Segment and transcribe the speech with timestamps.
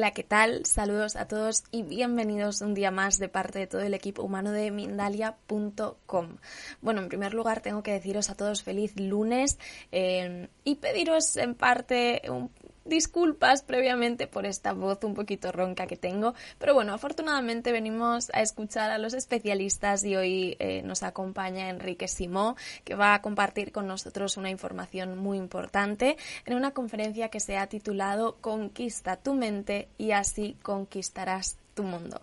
[0.00, 0.64] Hola, ¿qué tal?
[0.64, 4.50] Saludos a todos y bienvenidos un día más de parte de todo el equipo humano
[4.50, 6.38] de Mindalia.com.
[6.80, 9.58] Bueno, en primer lugar tengo que deciros a todos feliz lunes
[9.92, 12.50] eh, y pediros en parte un
[12.84, 18.42] disculpas previamente por esta voz un poquito ronca que tengo, pero bueno, afortunadamente venimos a
[18.42, 23.72] escuchar a los especialistas y hoy eh, nos acompaña Enrique Simó, que va a compartir
[23.72, 29.34] con nosotros una información muy importante en una conferencia que se ha titulado Conquista tu
[29.34, 32.20] mente y así conquistarás tu mundo.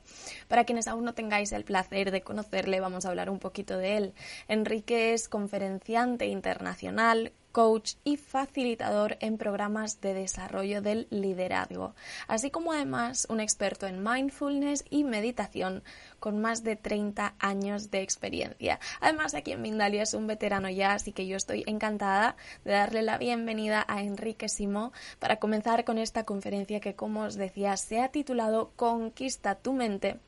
[0.48, 3.98] Para quienes aún no tengáis el placer de conocerle, vamos a hablar un poquito de
[3.98, 4.14] él.
[4.48, 11.96] Enrique es conferenciante internacional, coach y facilitador en programas de desarrollo del liderazgo,
[12.28, 15.84] así como además un experto en mindfulness y meditación
[16.20, 18.80] con más de 30 años de experiencia.
[19.00, 23.02] Además, aquí en Mindalia es un veterano ya, así que yo estoy encantada de darle
[23.02, 28.02] la bienvenida a Enrique Simó para comenzar con esta conferencia que, como os decía, se
[28.02, 30.20] ha titulado Conquista tu mente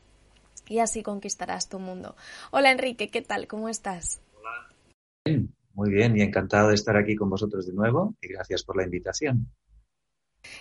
[0.67, 2.15] y así conquistarás tu mundo.
[2.51, 3.47] Hola Enrique, ¿qué tal?
[3.47, 4.21] ¿Cómo estás?
[5.25, 5.49] Hola.
[5.79, 8.83] Muy bien y encantado de estar aquí con vosotros de nuevo y gracias por la
[8.83, 9.49] invitación.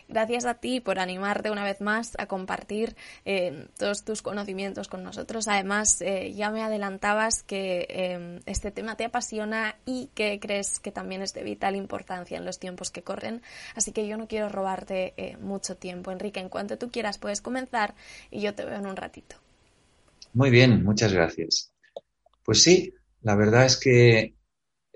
[0.07, 5.03] Gracias a ti por animarte una vez más a compartir eh, todos tus conocimientos con
[5.03, 5.49] nosotros.
[5.49, 10.93] Además, eh, ya me adelantabas que eh, este tema te apasiona y que crees que
[10.93, 13.43] también es de vital importancia en los tiempos que corren.
[13.75, 16.13] Así que yo no quiero robarte mucho tiempo.
[16.13, 17.97] Enrique, en cuanto tú quieras puedes comenzar
[18.31, 19.35] y yo te veo en un ratito.
[20.33, 21.73] Muy bien, muchas gracias.
[22.45, 24.38] Pues sí, la verdad es que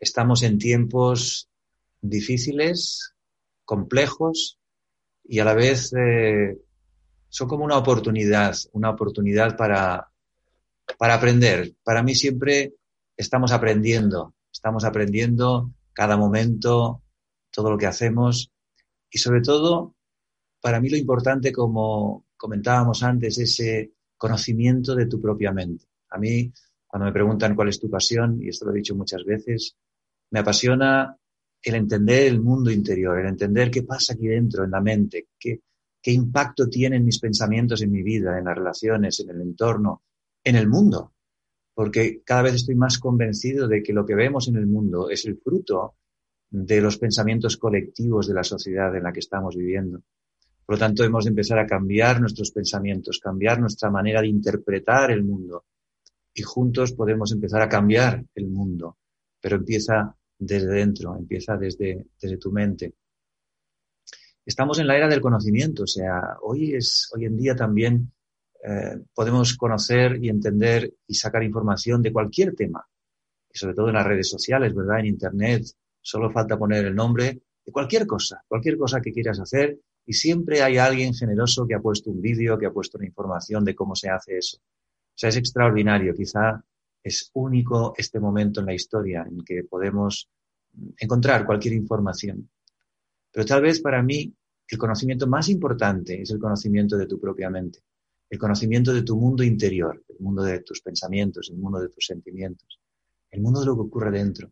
[0.03, 1.49] Estamos en tiempos
[2.01, 3.15] difíciles,
[3.65, 4.59] complejos
[5.23, 6.59] y a la vez eh,
[7.29, 10.11] son como una oportunidad, una oportunidad para,
[10.99, 11.77] para aprender.
[11.85, 12.75] Para mí siempre
[13.17, 17.05] estamos aprendiendo, estamos aprendiendo cada momento,
[17.53, 18.51] todo lo que hacemos
[19.09, 19.95] y sobre todo,
[20.61, 25.87] para mí lo importante, como comentábamos antes, ese conocimiento de tu propia mente.
[26.11, 26.53] A mí,
[26.89, 29.77] cuando me preguntan cuál es tu pasión, y esto lo he dicho muchas veces,
[30.33, 31.17] me apasiona
[31.63, 35.61] el entender el mundo interior, el entender qué pasa aquí dentro, en la mente, qué,
[36.01, 40.03] qué impacto tienen mis pensamientos en mi vida, en las relaciones, en el entorno,
[40.43, 41.13] en el mundo.
[41.75, 45.25] Porque cada vez estoy más convencido de que lo que vemos en el mundo es
[45.27, 45.95] el fruto
[46.51, 50.03] de los pensamientos colectivos de la sociedad en la que estamos viviendo.
[50.65, 55.11] Por lo tanto, hemos de empezar a cambiar nuestros pensamientos, cambiar nuestra manera de interpretar
[55.11, 55.67] el mundo.
[56.35, 58.97] Y juntos podemos empezar a cambiar el mundo.
[59.41, 60.17] Pero empieza
[60.47, 62.95] desde dentro, empieza desde, desde tu mente.
[64.45, 68.13] Estamos en la era del conocimiento, o sea, hoy, es, hoy en día también
[68.65, 72.85] eh, podemos conocer y entender y sacar información de cualquier tema,
[73.53, 75.01] y sobre todo en las redes sociales, ¿verdad?
[75.01, 75.65] En Internet,
[76.01, 80.63] solo falta poner el nombre de cualquier cosa, cualquier cosa que quieras hacer, y siempre
[80.63, 83.95] hay alguien generoso que ha puesto un vídeo, que ha puesto una información de cómo
[83.95, 84.59] se hace eso.
[84.59, 86.13] O sea, es extraordinario.
[86.15, 86.65] Quizá
[87.03, 90.31] es único este momento en la historia en que podemos
[90.99, 92.49] encontrar cualquier información.
[93.31, 94.33] Pero tal vez para mí
[94.69, 97.81] el conocimiento más importante es el conocimiento de tu propia mente,
[98.31, 102.07] el conocimiento de tu mundo interior, el mundo de tus pensamientos, el mundo de tus
[102.07, 102.81] sentimientos,
[103.31, 104.51] el mundo de lo que ocurre dentro.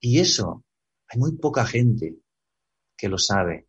[0.00, 0.64] Y eso
[1.08, 2.16] hay muy poca gente
[2.96, 3.68] que lo sabe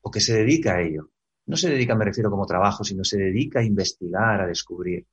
[0.00, 1.10] o que se dedica a ello.
[1.46, 5.06] No se dedica, me refiero como trabajo, sino se dedica a investigar, a descubrir.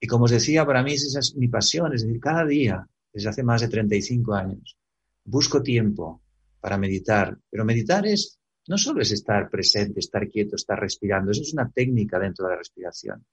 [0.00, 3.28] Y como os decía, para mí esa es mi pasión, es decir, cada día, desde
[3.28, 4.76] hace más de 35 años,
[5.24, 6.22] busco tiempo
[6.60, 8.38] para meditar, pero meditar es,
[8.68, 12.52] no solo es estar presente, estar quieto, estar respirando, eso es una técnica dentro de
[12.52, 13.24] la respiración.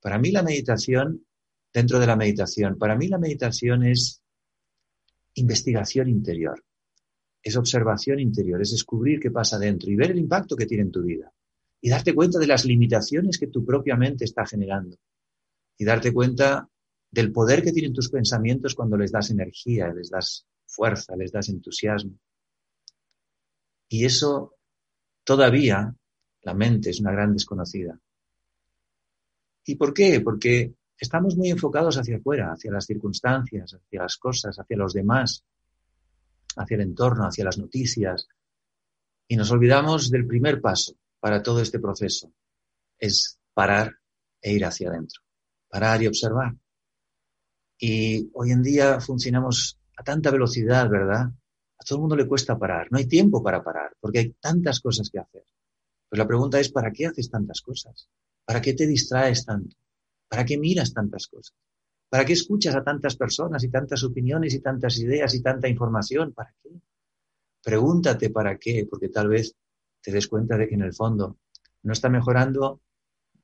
[0.00, 1.24] Para mí la meditación,
[1.72, 4.22] dentro de la meditación, para mí la meditación es
[5.34, 6.62] investigación interior,
[7.42, 10.90] es observación interior, es descubrir qué pasa dentro y ver el impacto que tiene en
[10.90, 11.32] tu vida.
[11.80, 14.98] Y darte cuenta de las limitaciones que tu propia mente está generando
[15.80, 16.68] y darte cuenta
[17.10, 21.48] del poder que tienen tus pensamientos cuando les das energía, les das fuerza, les das
[21.48, 22.18] entusiasmo.
[23.88, 24.56] Y eso
[25.24, 25.96] todavía
[26.42, 27.98] la mente es una gran desconocida.
[29.64, 30.20] ¿Y por qué?
[30.20, 35.46] Porque estamos muy enfocados hacia afuera, hacia las circunstancias, hacia las cosas, hacia los demás,
[36.56, 38.28] hacia el entorno, hacia las noticias.
[39.26, 42.30] Y nos olvidamos del primer paso para todo este proceso.
[42.98, 43.94] Es parar
[44.42, 45.22] e ir hacia adentro
[45.70, 46.54] parar y observar.
[47.78, 51.22] Y hoy en día funcionamos a tanta velocidad, ¿verdad?
[51.78, 52.88] A todo el mundo le cuesta parar.
[52.90, 55.44] No hay tiempo para parar, porque hay tantas cosas que hacer.
[56.08, 58.08] Pues la pregunta es, ¿para qué haces tantas cosas?
[58.44, 59.76] ¿Para qué te distraes tanto?
[60.28, 61.54] ¿Para qué miras tantas cosas?
[62.10, 66.32] ¿Para qué escuchas a tantas personas y tantas opiniones y tantas ideas y tanta información?
[66.32, 66.70] ¿Para qué?
[67.62, 69.54] Pregúntate para qué, porque tal vez
[70.02, 71.38] te des cuenta de que en el fondo
[71.82, 72.80] no está mejorando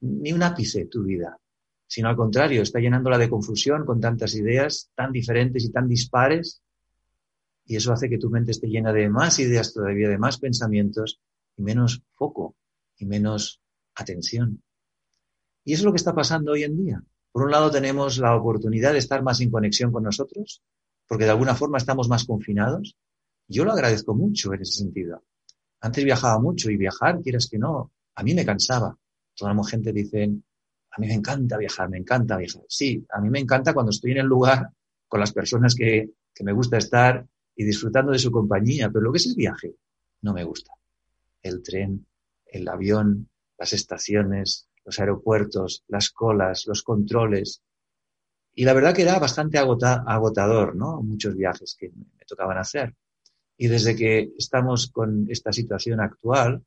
[0.00, 1.38] ni un ápice tu vida,
[1.86, 6.62] sino al contrario, está llenándola de confusión con tantas ideas tan diferentes y tan dispares,
[7.64, 11.20] y eso hace que tu mente esté llena de más ideas todavía, de más pensamientos
[11.56, 12.56] y menos foco
[12.98, 13.60] y menos
[13.94, 14.62] atención.
[15.64, 17.02] Y eso es lo que está pasando hoy en día.
[17.32, 20.62] Por un lado tenemos la oportunidad de estar más en conexión con nosotros,
[21.08, 22.96] porque de alguna forma estamos más confinados.
[23.48, 25.24] Yo lo agradezco mucho en ese sentido.
[25.80, 28.96] Antes viajaba mucho y viajar, quieras que no, a mí me cansaba.
[29.34, 30.30] Toda la gente dice,
[30.96, 32.62] a mí me encanta viajar, me encanta viajar.
[32.68, 34.70] Sí, a mí me encanta cuando estoy en el lugar
[35.06, 39.12] con las personas que, que me gusta estar y disfrutando de su compañía, pero lo
[39.12, 39.74] que es el viaje
[40.22, 40.72] no me gusta.
[41.42, 42.06] El tren,
[42.46, 43.28] el avión,
[43.58, 47.62] las estaciones, los aeropuertos, las colas, los controles.
[48.54, 51.02] Y la verdad que era bastante agotador, ¿no?
[51.02, 52.94] Muchos viajes que me tocaban hacer.
[53.58, 56.62] Y desde que estamos con esta situación actual,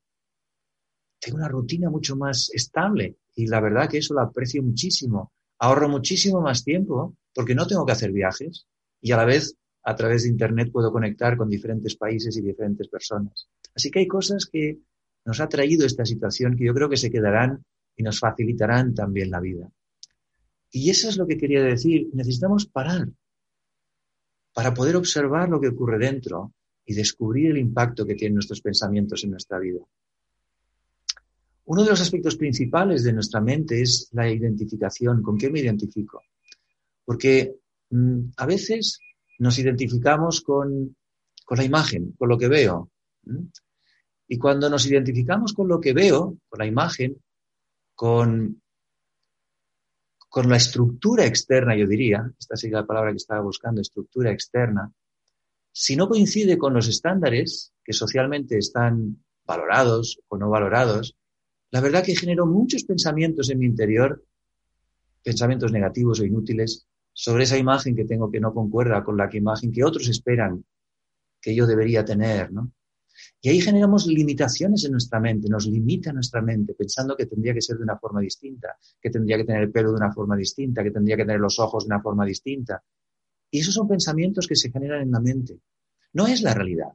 [1.19, 5.31] tengo una rutina mucho más estable y la verdad que eso lo aprecio muchísimo.
[5.60, 8.68] Ahorro muchísimo más tiempo porque no tengo que hacer viajes
[9.01, 12.88] y a la vez a través de Internet puedo conectar con diferentes países y diferentes
[12.88, 13.50] personas.
[13.75, 14.80] Así que hay cosas que
[15.25, 17.63] nos ha traído esta situación que yo creo que se quedarán
[17.95, 19.69] y nos facilitarán también la vida.
[20.72, 22.10] Y eso es lo que quería decir.
[22.13, 23.10] Necesitamos parar
[24.54, 26.54] para poder observar lo que ocurre dentro
[26.86, 29.81] y descubrir el impacto que tienen nuestros pensamientos en nuestra vida.
[31.69, 35.21] Uno de los aspectos principales de nuestra mente es la identificación.
[35.21, 36.24] ¿Con qué me identifico?
[37.06, 37.57] Porque
[37.92, 39.00] mm, a veces
[39.38, 40.95] nos identificamos con,
[41.45, 42.89] con, la imagen, con lo que veo.
[44.27, 47.21] Y cuando nos identificamos con lo que veo, con la imagen,
[47.94, 48.63] con,
[50.27, 54.92] con la estructura externa, yo diría, esta sería la palabra que estaba buscando, estructura externa,
[55.72, 61.15] si no coincide con los estándares que socialmente están valorados o no valorados,
[61.71, 64.25] la verdad que genero muchos pensamientos en mi interior,
[65.24, 69.71] pensamientos negativos o inútiles, sobre esa imagen que tengo que no concuerda con la imagen
[69.71, 70.63] que otros esperan
[71.42, 72.71] que yo debería tener, ¿no?
[73.42, 77.62] Y ahí generamos limitaciones en nuestra mente, nos limita nuestra mente pensando que tendría que
[77.62, 80.83] ser de una forma distinta, que tendría que tener el pelo de una forma distinta,
[80.83, 82.83] que tendría que tener los ojos de una forma distinta.
[83.51, 85.60] Y esos son pensamientos que se generan en la mente.
[86.13, 86.94] No es la realidad.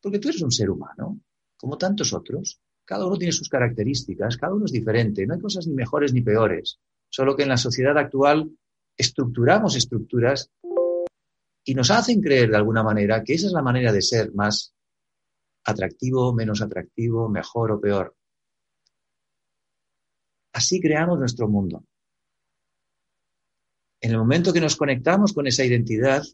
[0.00, 1.20] Porque tú eres un ser humano,
[1.56, 2.60] como tantos otros.
[2.84, 5.26] Cada uno tiene sus características, cada uno es diferente.
[5.26, 6.78] No hay cosas ni mejores ni peores.
[7.08, 8.50] Solo que en la sociedad actual
[8.96, 10.50] estructuramos estructuras
[11.64, 14.74] y nos hacen creer de alguna manera que esa es la manera de ser más
[15.64, 18.16] atractivo, menos atractivo, mejor o peor.
[20.52, 21.84] Así creamos nuestro mundo.
[24.00, 26.24] En el momento que nos conectamos con esa identidad,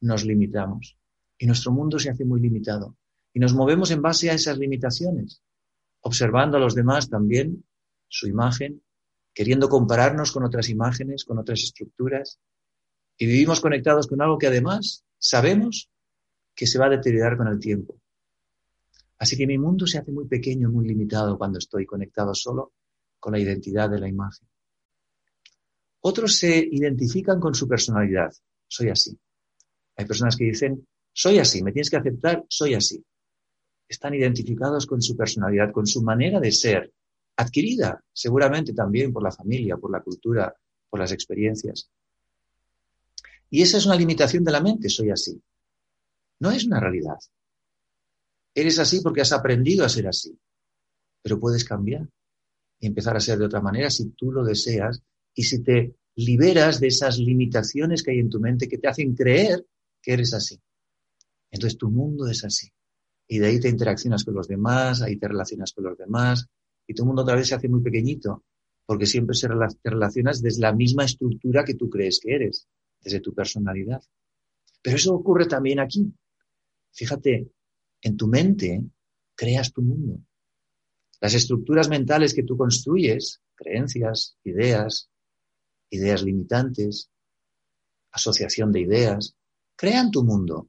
[0.00, 0.98] nos limitamos
[1.38, 2.96] y nuestro mundo se hace muy limitado.
[3.32, 5.42] Y nos movemos en base a esas limitaciones,
[6.04, 7.64] observando a los demás también
[8.08, 8.82] su imagen,
[9.32, 12.38] queriendo compararnos con otras imágenes, con otras estructuras,
[13.16, 15.90] y vivimos conectados con algo que además sabemos
[16.54, 17.96] que se va a deteriorar con el tiempo.
[19.18, 22.72] Así que mi mundo se hace muy pequeño, muy limitado cuando estoy conectado solo
[23.18, 24.46] con la identidad de la imagen.
[26.00, 28.30] Otros se identifican con su personalidad.
[28.68, 29.18] Soy así.
[29.96, 33.02] Hay personas que dicen, soy así, me tienes que aceptar, soy así.
[33.88, 36.92] Están identificados con su personalidad, con su manera de ser,
[37.36, 40.54] adquirida seguramente también por la familia, por la cultura,
[40.88, 41.90] por las experiencias.
[43.50, 45.40] Y esa es una limitación de la mente, soy así.
[46.40, 47.18] No es una realidad.
[48.54, 50.36] Eres así porque has aprendido a ser así,
[51.22, 52.08] pero puedes cambiar
[52.78, 55.02] y empezar a ser de otra manera si tú lo deseas
[55.34, 59.14] y si te liberas de esas limitaciones que hay en tu mente que te hacen
[59.14, 59.66] creer
[60.00, 60.60] que eres así.
[61.50, 62.68] Entonces tu mundo es así.
[63.26, 66.46] Y de ahí te interaccionas con los demás, ahí te relacionas con los demás,
[66.86, 68.44] y tu mundo otra vez se hace muy pequeñito,
[68.86, 72.68] porque siempre te relacionas desde la misma estructura que tú crees que eres,
[73.00, 74.02] desde tu personalidad.
[74.82, 76.12] Pero eso ocurre también aquí.
[76.92, 77.50] Fíjate,
[78.02, 78.84] en tu mente
[79.34, 80.20] creas tu mundo.
[81.20, 85.08] Las estructuras mentales que tú construyes, creencias, ideas,
[85.90, 87.10] ideas limitantes,
[88.12, 89.34] asociación de ideas,
[89.74, 90.68] crean tu mundo.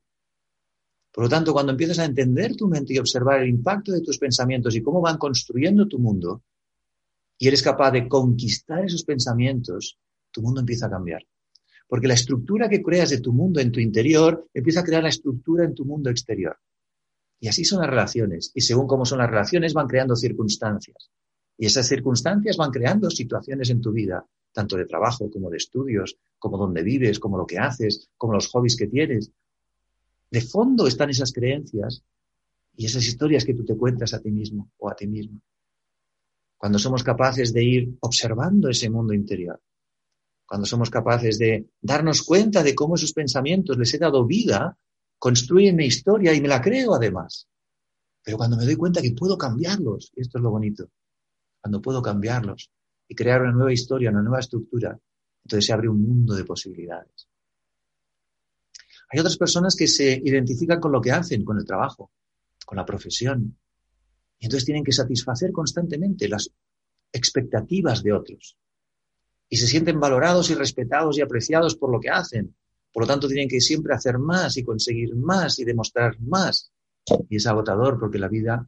[1.16, 4.18] Por lo tanto, cuando empiezas a entender tu mente y observar el impacto de tus
[4.18, 6.44] pensamientos y cómo van construyendo tu mundo,
[7.38, 9.98] y eres capaz de conquistar esos pensamientos,
[10.30, 11.26] tu mundo empieza a cambiar.
[11.88, 15.10] Porque la estructura que creas de tu mundo en tu interior empieza a crear la
[15.10, 16.58] estructura en tu mundo exterior.
[17.40, 18.52] Y así son las relaciones.
[18.54, 21.12] Y según cómo son las relaciones, van creando circunstancias.
[21.58, 26.18] Y esas circunstancias van creando situaciones en tu vida, tanto de trabajo como de estudios,
[26.38, 29.32] como donde vives, como lo que haces, como los hobbies que tienes.
[30.30, 32.04] De fondo están esas creencias
[32.76, 35.40] y esas historias que tú te cuentas a ti mismo o a ti misma.
[36.58, 39.62] cuando somos capaces de ir observando ese mundo interior,
[40.46, 44.78] cuando somos capaces de darnos cuenta de cómo esos pensamientos les he dado vida,
[45.20, 47.48] construyen mi historia y me la creo además.
[48.24, 50.90] Pero cuando me doy cuenta que puedo cambiarlos, y esto es lo bonito,
[51.62, 52.72] cuando puedo cambiarlos
[53.08, 54.98] y crear una nueva historia, una nueva estructura,
[55.44, 57.28] entonces se abre un mundo de posibilidades.
[59.12, 62.12] Hay otras personas que se identifican con lo que hacen, con el trabajo,
[62.66, 63.58] con la profesión,
[64.40, 66.50] y entonces tienen que satisfacer constantemente las
[67.12, 68.58] expectativas de otros.
[69.48, 72.56] Y se sienten valorados y respetados y apreciados por lo que hacen.
[72.92, 76.72] Por lo tanto, tienen que siempre hacer más y conseguir más y demostrar más.
[77.30, 78.68] Y es agotador porque la vida,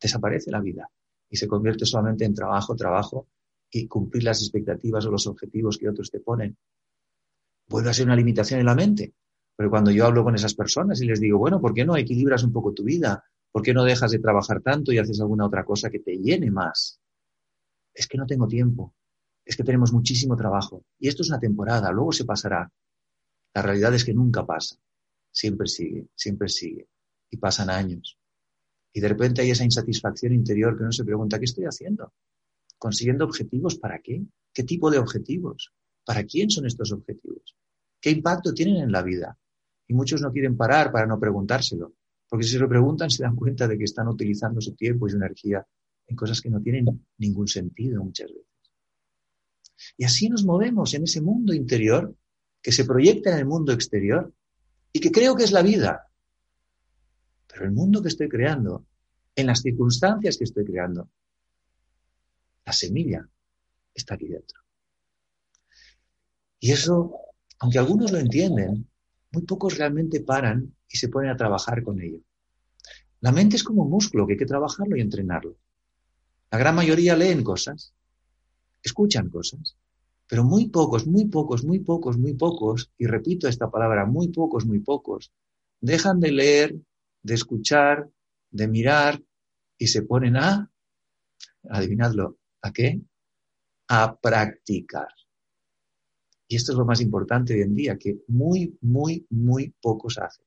[0.00, 0.90] desaparece la vida
[1.28, 3.28] y se convierte solamente en trabajo, trabajo
[3.70, 6.56] y cumplir las expectativas o los objetivos que otros te ponen.
[7.68, 9.14] Vuelve a ser una limitación en la mente.
[9.56, 12.44] Pero cuando yo hablo con esas personas y les digo, bueno, ¿por qué no equilibras
[12.44, 13.24] un poco tu vida?
[13.50, 16.50] ¿Por qué no dejas de trabajar tanto y haces alguna otra cosa que te llene
[16.50, 17.00] más?
[17.94, 18.94] Es que no tengo tiempo.
[19.44, 20.84] Es que tenemos muchísimo trabajo.
[20.98, 22.70] Y esto es una temporada, luego se pasará.
[23.54, 24.76] La realidad es que nunca pasa.
[25.30, 26.88] Siempre sigue, siempre sigue.
[27.30, 28.18] Y pasan años.
[28.92, 32.12] Y de repente hay esa insatisfacción interior que uno se pregunta, ¿qué estoy haciendo?
[32.78, 34.22] ¿Consiguiendo objetivos para qué?
[34.52, 35.72] ¿Qué tipo de objetivos?
[36.04, 37.56] ¿Para quién son estos objetivos?
[38.00, 39.38] ¿Qué impacto tienen en la vida?
[39.88, 41.94] Y muchos no quieren parar para no preguntárselo.
[42.28, 45.10] Porque si se lo preguntan, se dan cuenta de que están utilizando su tiempo y
[45.10, 45.64] su energía
[46.08, 48.46] en cosas que no tienen ningún sentido muchas veces.
[49.96, 52.14] Y así nos movemos en ese mundo interior
[52.62, 54.32] que se proyecta en el mundo exterior
[54.92, 56.10] y que creo que es la vida.
[57.46, 58.86] Pero el mundo que estoy creando,
[59.34, 61.10] en las circunstancias que estoy creando,
[62.64, 63.28] la semilla
[63.94, 64.60] está aquí dentro.
[66.58, 67.20] Y eso,
[67.58, 68.88] aunque algunos lo entienden,
[69.32, 72.20] muy pocos realmente paran y se ponen a trabajar con ello.
[73.20, 75.56] La mente es como un músculo que hay que trabajarlo y entrenarlo.
[76.50, 77.94] La gran mayoría leen cosas,
[78.82, 79.76] escuchan cosas,
[80.28, 84.66] pero muy pocos, muy pocos, muy pocos, muy pocos, y repito esta palabra, muy pocos,
[84.66, 85.32] muy pocos,
[85.80, 86.76] dejan de leer,
[87.22, 88.08] de escuchar,
[88.50, 89.22] de mirar
[89.78, 90.70] y se ponen a,
[91.68, 93.00] adivinadlo, ¿a qué?
[93.88, 95.08] A practicar.
[96.48, 100.46] Y esto es lo más importante hoy en día, que muy, muy, muy pocos hacen.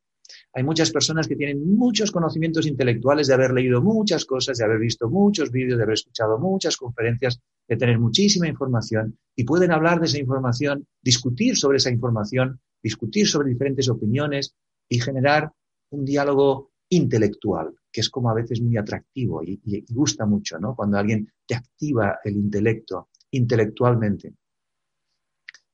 [0.53, 4.79] Hay muchas personas que tienen muchos conocimientos intelectuales de haber leído muchas cosas, de haber
[4.79, 10.00] visto muchos vídeos, de haber escuchado muchas conferencias, de tener muchísima información y pueden hablar
[10.00, 14.56] de esa información, discutir sobre esa información, discutir sobre diferentes opiniones
[14.88, 15.51] y generar
[15.91, 20.75] un diálogo intelectual, que es como a veces muy atractivo y, y gusta mucho, ¿no?
[20.75, 24.34] Cuando alguien te activa el intelecto intelectualmente.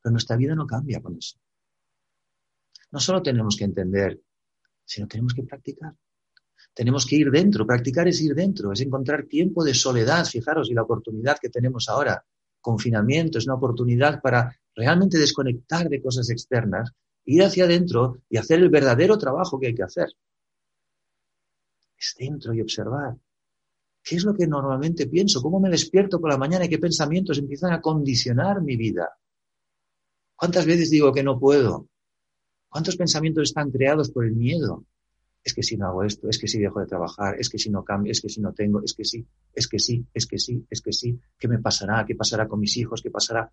[0.06, 1.40] Pero nuestra vida no cambia con eso.
[2.92, 4.22] No solo tenemos que entender,
[4.86, 5.96] sino tenemos que practicar.
[6.76, 7.66] Tenemos que ir dentro.
[7.66, 10.24] Practicar es ir dentro, es encontrar tiempo de soledad.
[10.26, 12.24] Fijaros, y la oportunidad que tenemos ahora,
[12.62, 16.92] confinamiento, es una oportunidad para realmente desconectar de cosas externas,
[17.24, 20.10] ir hacia adentro y hacer el verdadero trabajo que hay que hacer.
[21.98, 23.18] Es dentro y observar.
[24.04, 25.42] ¿Qué es lo que normalmente pienso?
[25.42, 29.10] ¿Cómo me despierto por la mañana y qué pensamientos empiezan a condicionar mi vida?
[30.36, 31.88] ¿Cuántas veces digo que no puedo?
[32.70, 34.86] ¿Cuántos pensamientos están creados por el miedo?
[35.44, 37.70] Es que si no hago esto, es que si dejo de trabajar, es que si
[37.70, 40.40] no cambio, es que si no tengo, es que sí, es que sí, es que
[40.40, 41.20] sí, es que sí.
[41.38, 42.04] ¿Qué me pasará?
[42.06, 43.02] ¿Qué pasará con mis hijos?
[43.02, 43.52] ¿Qué pasará?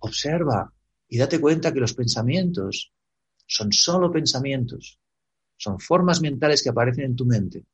[0.00, 0.72] Observa
[1.08, 2.92] y date cuenta que los pensamientos
[3.46, 4.98] son solo pensamientos,
[5.56, 7.64] son formas mentales que aparecen en tu mente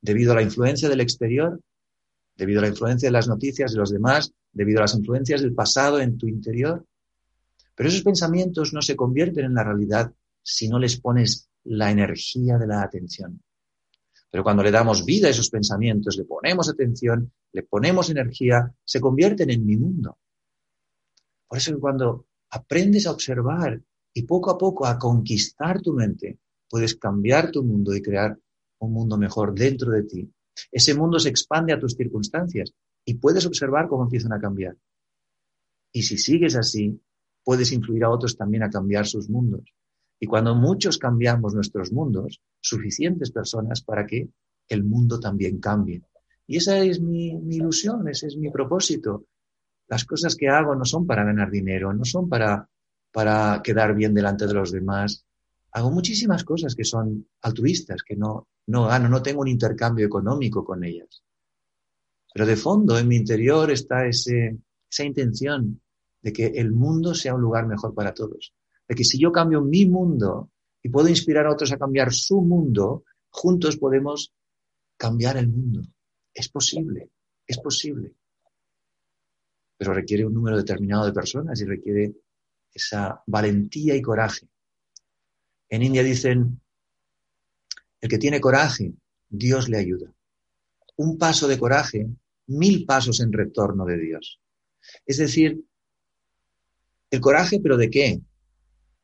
[0.00, 1.60] debido a la influencia del exterior,
[2.34, 5.54] debido a la influencia de las noticias de los demás, debido a las influencias del
[5.54, 6.86] pasado en tu interior.
[7.74, 12.58] Pero esos pensamientos no se convierten en la realidad si no les pones la energía
[12.58, 13.40] de la atención.
[14.30, 19.00] Pero cuando le damos vida a esos pensamientos, le ponemos atención, le ponemos energía, se
[19.00, 20.18] convierten en mi mundo.
[21.46, 23.80] Por eso cuando aprendes a observar
[24.14, 28.38] y poco a poco a conquistar tu mente, puedes cambiar tu mundo y crear
[28.78, 30.32] un mundo mejor dentro de ti.
[30.70, 32.72] Ese mundo se expande a tus circunstancias
[33.04, 34.76] y puedes observar cómo empiezan a cambiar.
[35.92, 37.00] Y si sigues así,
[37.44, 39.64] puedes influir a otros también a cambiar sus mundos.
[40.18, 44.28] Y cuando muchos cambiamos nuestros mundos, suficientes personas para que
[44.68, 46.02] el mundo también cambie.
[46.46, 49.26] Y esa es mi, ilusión, ese es mi propósito.
[49.88, 52.68] Las cosas que hago no son para ganar dinero, no son para,
[53.10, 55.26] para quedar bien delante de los demás.
[55.72, 60.64] Hago muchísimas cosas que son altruistas, que no, no gano, no tengo un intercambio económico
[60.64, 61.22] con ellas.
[62.32, 65.80] Pero de fondo, en mi interior, está esa intención
[66.22, 68.54] de que el mundo sea un lugar mejor para todos.
[68.88, 70.50] De que si yo cambio mi mundo
[70.82, 74.32] y puedo inspirar a otros a cambiar su mundo, juntos podemos
[74.96, 75.82] cambiar el mundo.
[76.32, 77.10] Es posible,
[77.46, 78.14] es posible.
[79.76, 82.14] Pero requiere un número determinado de personas y requiere
[82.72, 84.48] esa valentía y coraje.
[85.68, 86.60] En India dicen,
[88.00, 88.92] el que tiene coraje,
[89.28, 90.12] Dios le ayuda.
[90.96, 92.08] Un paso de coraje,
[92.46, 94.40] mil pasos en retorno de Dios.
[95.06, 95.64] Es decir,
[97.10, 98.20] el coraje, pero ¿de qué?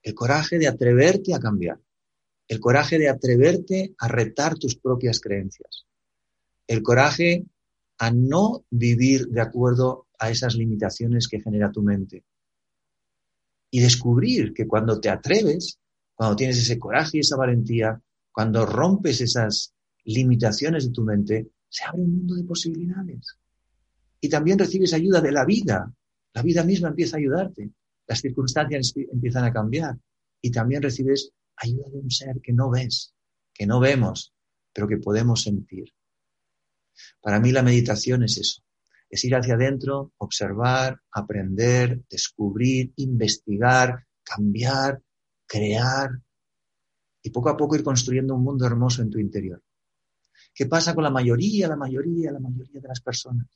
[0.02, 1.78] El coraje de atreverte a cambiar.
[2.48, 5.86] El coraje de atreverte a retar tus propias creencias.
[6.66, 7.44] El coraje
[7.98, 12.24] a no vivir de acuerdo a esas limitaciones que genera tu mente.
[13.70, 15.78] Y descubrir que cuando te atreves,
[16.14, 18.00] cuando tienes ese coraje y esa valentía,
[18.32, 23.38] cuando rompes esas limitaciones de tu mente, se abre un mundo de posibilidades.
[24.20, 25.92] Y también recibes ayuda de la vida.
[26.34, 27.70] La vida misma empieza a ayudarte.
[28.06, 29.96] Las circunstancias empiezan a cambiar.
[30.40, 33.14] Y también recibes ayuda de un ser que no ves,
[33.52, 34.32] que no vemos,
[34.72, 35.92] pero que podemos sentir.
[37.20, 38.62] Para mí la meditación es eso.
[39.10, 45.02] Es ir hacia adentro, observar, aprender, descubrir, investigar, cambiar,
[45.46, 46.10] crear
[47.22, 49.62] y poco a poco ir construyendo un mundo hermoso en tu interior.
[50.58, 53.46] ¿Qué pasa con la mayoría, la mayoría, la mayoría de las personas?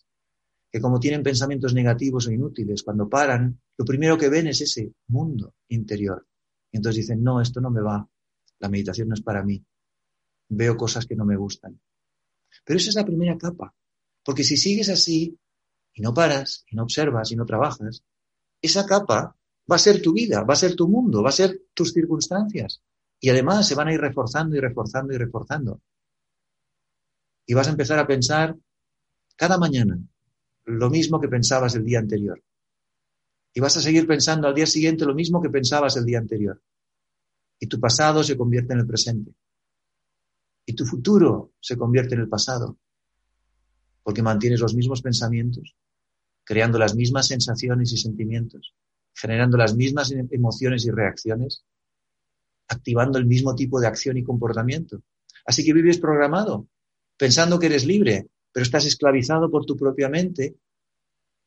[0.71, 4.93] Que como tienen pensamientos negativos o inútiles, cuando paran, lo primero que ven es ese
[5.09, 6.25] mundo interior.
[6.71, 8.09] Y entonces dicen, no, esto no me va,
[8.61, 9.61] la meditación no es para mí,
[10.51, 11.81] veo cosas que no me gustan.
[12.65, 13.75] Pero esa es la primera capa,
[14.25, 15.37] porque si sigues así
[15.95, 18.05] y no paras, y no observas, y no trabajas,
[18.61, 19.37] esa capa
[19.69, 22.81] va a ser tu vida, va a ser tu mundo, va a ser tus circunstancias.
[23.19, 25.81] Y además se van a ir reforzando y reforzando y reforzando.
[27.47, 28.57] Y vas a empezar a pensar
[29.37, 29.99] cada mañana
[30.65, 32.43] lo mismo que pensabas el día anterior.
[33.55, 36.63] Y vas a seguir pensando al día siguiente lo mismo que pensabas el día anterior.
[37.59, 39.33] Y tu pasado se convierte en el presente.
[40.65, 42.79] Y tu futuro se convierte en el pasado.
[44.03, 45.77] Porque mantienes los mismos pensamientos,
[46.45, 48.75] creando las mismas sensaciones y sentimientos,
[49.15, 51.65] generando las mismas emociones y reacciones
[52.73, 55.03] activando el mismo tipo de acción y comportamiento.
[55.45, 56.69] Así que vives programado,
[57.23, 60.57] pensando que eres libre, pero estás esclavizado por tu propia mente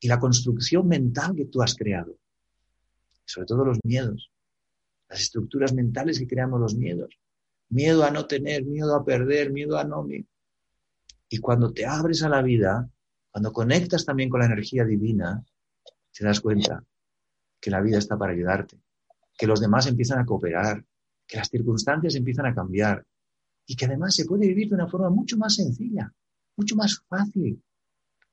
[0.00, 2.16] y la construcción mental que tú has creado.
[3.26, 4.32] Sobre todo los miedos,
[5.06, 7.18] las estructuras mentales que creamos los miedos.
[7.68, 10.08] Miedo a no tener, miedo a perder, miedo a no...
[11.28, 12.88] Y cuando te abres a la vida,
[13.30, 15.44] cuando conectas también con la energía divina,
[16.10, 16.82] te das cuenta
[17.60, 18.78] que la vida está para ayudarte,
[19.36, 20.82] que los demás empiezan a cooperar,
[21.26, 23.04] que las circunstancias empiezan a cambiar
[23.66, 26.12] y que además se puede vivir de una forma mucho más sencilla,
[26.56, 27.62] mucho más fácil.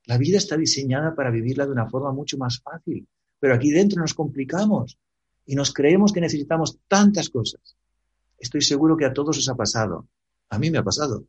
[0.05, 3.07] La vida está diseñada para vivirla de una forma mucho más fácil,
[3.39, 4.97] pero aquí dentro nos complicamos
[5.45, 7.75] y nos creemos que necesitamos tantas cosas.
[8.37, 10.07] Estoy seguro que a todos os ha pasado.
[10.49, 11.25] A mí me ha pasado.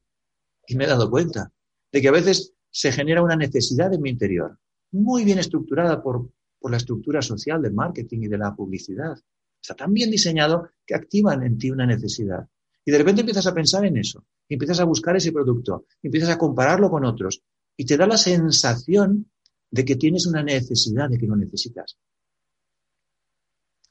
[0.66, 1.52] Y me he dado cuenta
[1.92, 4.58] de que a veces se genera una necesidad en mi interior,
[4.90, 9.16] muy bien estructurada por, por la estructura social del marketing y de la publicidad.
[9.60, 12.48] Está tan bien diseñado que activan en ti una necesidad.
[12.84, 16.38] Y de repente empiezas a pensar en eso, empiezas a buscar ese producto, empiezas a
[16.38, 17.42] compararlo con otros,
[17.76, 19.30] y te da la sensación
[19.70, 21.98] de que tienes una necesidad de que no necesitas.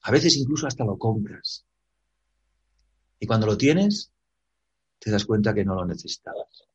[0.04, 1.66] A veces incluso hasta lo compras.
[3.20, 4.12] Y cuando lo tienes,
[5.00, 6.68] te das cuenta que no lo necesitabas.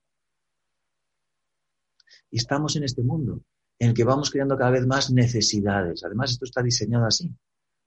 [2.30, 3.42] Y estamos en este mundo
[3.78, 6.04] en el que vamos creando cada vez más necesidades.
[6.04, 7.32] Además, esto está diseñado así.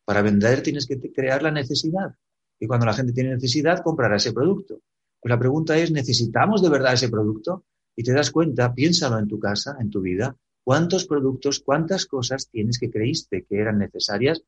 [0.06, 2.16] Para vender tienes que crear la necesidad.
[2.62, 4.82] Y cuando la gente tiene necesidad, comprará ese producto.
[5.20, 7.66] Pues la pregunta es, ¿necesitamos de verdad ese producto?
[7.96, 12.50] Y te das cuenta, piénsalo en tu casa, en tu vida, cuántos productos, cuántas cosas
[12.50, 14.44] tienes que creíste que eran necesarias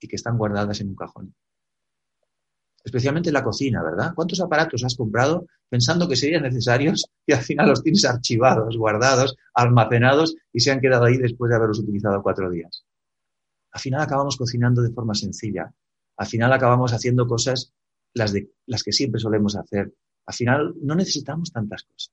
[0.00, 1.34] y que están guardadas en un cajón.
[2.82, 4.14] Especialmente en la cocina, ¿verdad?
[4.14, 9.36] ¿Cuántos aparatos has comprado pensando que serían necesarios y al final los tienes archivados, guardados,
[9.52, 12.86] almacenados y se han quedado ahí después de haberlos utilizado cuatro días?
[13.72, 15.72] al final acabamos cocinando de forma sencilla.
[16.20, 17.72] Al final acabamos haciendo cosas
[18.14, 19.92] las, de, las que siempre solemos hacer.
[20.26, 22.12] Al final no necesitamos tantas cosas.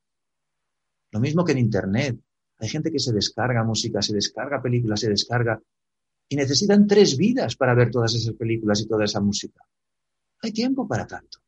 [1.12, 2.18] Lo mismo que en Internet.
[2.60, 5.62] Hay gente que se descarga música, se descarga películas, se descarga
[6.28, 9.62] y necesitan tres vidas para ver todas esas películas y toda esa música.
[10.42, 11.40] Hay tiempo para tanto.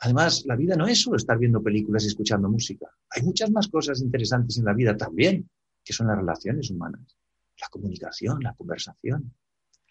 [0.00, 2.90] Además, la vida no es solo estar viendo películas y escuchando música.
[3.10, 5.48] Hay muchas más cosas interesantes en la vida también,
[5.82, 7.16] que son las relaciones humanas
[7.58, 9.32] la comunicación, la conversación,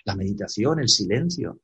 [0.03, 1.61] la meditación, el silencio,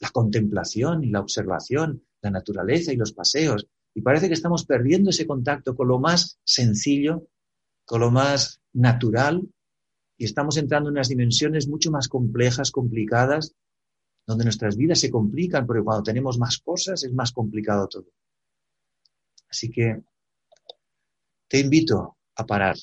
[0.00, 3.66] la contemplación y la observación, la naturaleza y los paseos.
[3.94, 7.28] Y parece que estamos perdiendo ese contacto con lo más sencillo,
[7.84, 9.46] con lo más natural,
[10.16, 13.54] y estamos entrando en unas dimensiones mucho más complejas, complicadas,
[14.26, 18.06] donde nuestras vidas se complican, porque cuando tenemos más cosas es más complicado todo.
[19.50, 20.02] Así que
[21.48, 22.76] te invito a parar.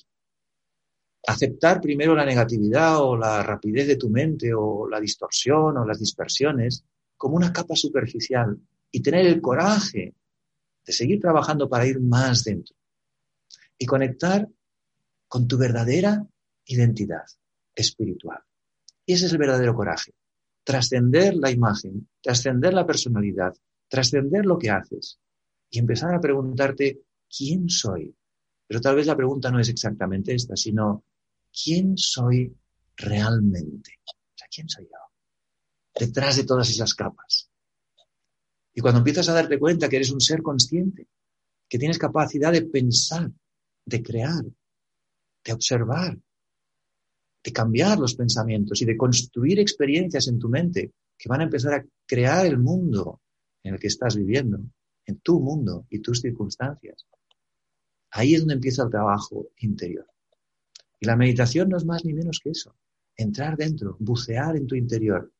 [1.28, 6.00] Aceptar primero la negatividad o la rapidez de tu mente o la distorsión o las
[6.00, 6.84] dispersiones
[7.18, 8.58] como una capa superficial
[8.92, 10.14] y tener el coraje
[10.86, 12.76] de seguir trabajando para ir más dentro
[13.78, 14.48] y conectar
[15.28, 16.26] con tu verdadera
[16.66, 17.26] identidad
[17.76, 18.40] espiritual.
[19.06, 20.14] Y ese es el verdadero coraje.
[20.64, 23.54] Trascender la imagen, trascender la personalidad,
[23.88, 25.20] trascender lo que haces
[25.70, 28.14] y empezar a preguntarte, ¿quién soy?
[28.68, 31.04] Pero tal vez la pregunta no es exactamente esta, sino,
[31.52, 32.54] ¿quién soy
[32.98, 33.92] realmente?
[34.06, 35.07] O sea, ¿quién soy yo?
[36.00, 37.50] Detrás de todas esas capas.
[38.74, 41.08] Y cuando empiezas a darte cuenta que eres un ser consciente,
[41.68, 43.32] que tienes capacidad de pensar,
[43.86, 44.44] de crear,
[45.44, 46.18] de observar,
[47.44, 51.74] de cambiar los pensamientos y de construir experiencias en tu mente que van a empezar
[51.74, 53.22] a crear el mundo
[53.64, 54.60] en el que estás viviendo,
[55.06, 57.08] en tu mundo y tus circunstancias.
[58.12, 60.08] Ahí es donde empieza el trabajo interior.
[61.00, 62.76] Y la meditación no es más ni menos que eso.
[63.16, 65.32] Entrar dentro, bucear en tu interior,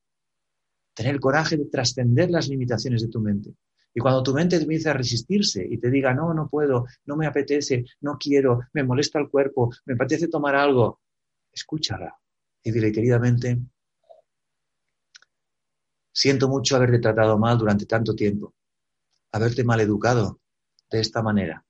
[0.98, 3.54] tener el coraje de trascender las limitaciones de tu mente.
[3.94, 7.28] Y cuando tu mente empiece a resistirse y te diga, no, no puedo, no me
[7.28, 11.02] apetece, no quiero, me molesta el cuerpo, me apetece tomar algo,
[11.54, 12.18] escúchala
[12.64, 13.60] y dile, queridamente,
[16.12, 18.56] siento mucho haberte tratado mal durante tanto tiempo,
[19.32, 20.40] haberte maleducado
[20.90, 21.64] de esta manera.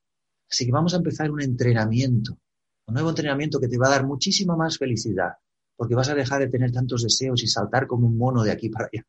[0.49, 2.39] Así que vamos a empezar un entrenamiento,
[2.87, 5.33] un nuevo entrenamiento que te va a dar muchísima más felicidad,
[5.75, 8.69] porque vas a dejar de tener tantos deseos y saltar como un mono de aquí
[8.69, 9.05] para allá,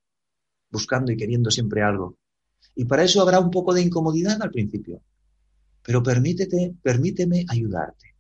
[0.71, 2.19] buscando y queriendo siempre algo.
[2.75, 5.03] Y para eso habrá un poco de incomodidad al principio,
[5.83, 8.15] pero permítete, permíteme ayudarte.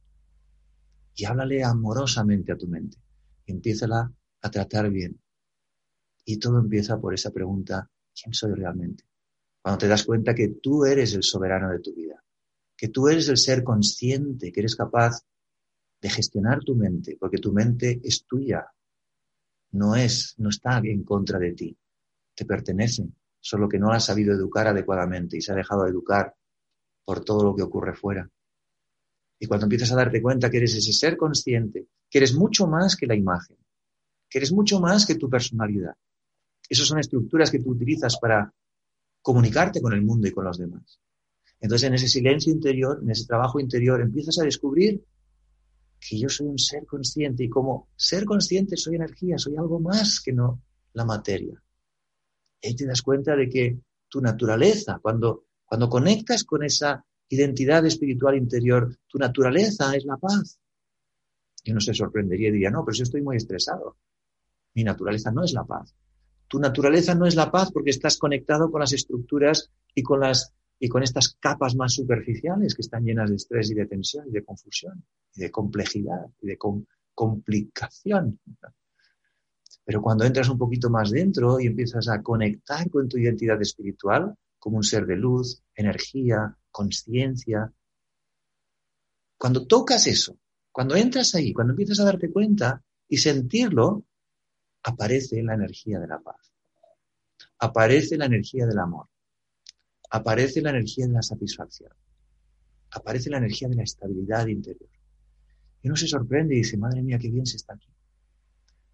[1.14, 2.96] Y háblale amorosamente a tu mente.
[3.46, 5.20] Y empiézala a tratar bien.
[6.24, 9.04] Y todo empieza por esa pregunta, ¿quién soy realmente?
[9.60, 12.22] Cuando te das cuenta que tú eres el soberano de tu vida,
[12.76, 15.22] que tú eres el ser consciente, que eres capaz
[16.00, 18.66] de gestionar tu mente, porque tu mente es tuya,
[19.72, 21.76] no es, no está en contra de ti,
[22.38, 23.04] te pertenece,
[23.40, 26.36] solo que no has sabido educar adecuadamente y se ha dejado de educar
[27.04, 28.30] por todo lo que ocurre fuera.
[29.40, 32.94] Y cuando empiezas a darte cuenta que eres ese ser consciente, que eres mucho más
[32.94, 33.56] que la imagen,
[34.30, 35.94] que eres mucho más que tu personalidad.
[36.68, 38.52] Esas son estructuras que tú utilizas para
[39.20, 41.00] comunicarte con el mundo y con los demás.
[41.60, 45.04] Entonces, en ese silencio interior, en ese trabajo interior, empiezas a descubrir
[45.98, 50.20] que yo soy un ser consciente y como ser consciente soy energía, soy algo más
[50.20, 51.60] que no la materia.
[52.62, 58.36] Ahí te das cuenta de que tu naturaleza, cuando, cuando conectas con esa identidad espiritual
[58.36, 60.58] interior, tu naturaleza es la paz.
[61.64, 63.96] Y uno se sorprendería y diría, no, pero yo estoy muy estresado.
[64.74, 65.94] Mi naturaleza no es la paz.
[66.46, 70.54] Tu naturaleza no es la paz porque estás conectado con las estructuras y con las
[70.80, 74.32] y con estas capas más superficiales que están llenas de estrés y de tensión y
[74.32, 76.58] de confusión y de complejidad y de
[77.14, 78.38] complicación.
[79.88, 84.34] Pero cuando entras un poquito más dentro y empiezas a conectar con tu identidad espiritual
[84.58, 87.72] como un ser de luz, energía, conciencia,
[89.38, 90.36] cuando tocas eso,
[90.70, 94.04] cuando entras ahí, cuando empiezas a darte cuenta y sentirlo,
[94.82, 96.52] aparece la energía de la paz,
[97.58, 99.06] aparece la energía del amor
[100.10, 101.92] aparece la energía de la satisfacción,
[102.90, 104.90] aparece la energía de la estabilidad interior.
[105.82, 107.88] Y uno se sorprende y dice, madre mía, qué bien se está aquí.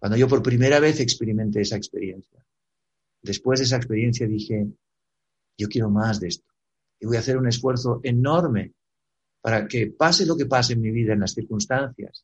[0.05, 2.45] Cuando yo por primera vez experimenté esa experiencia,
[3.23, 4.67] después de esa experiencia dije,
[5.57, 6.45] yo quiero más de esto.
[6.99, 8.75] Y voy a hacer un esfuerzo enorme
[9.41, 12.23] para que pase lo que pase en mi vida, en las circunstancias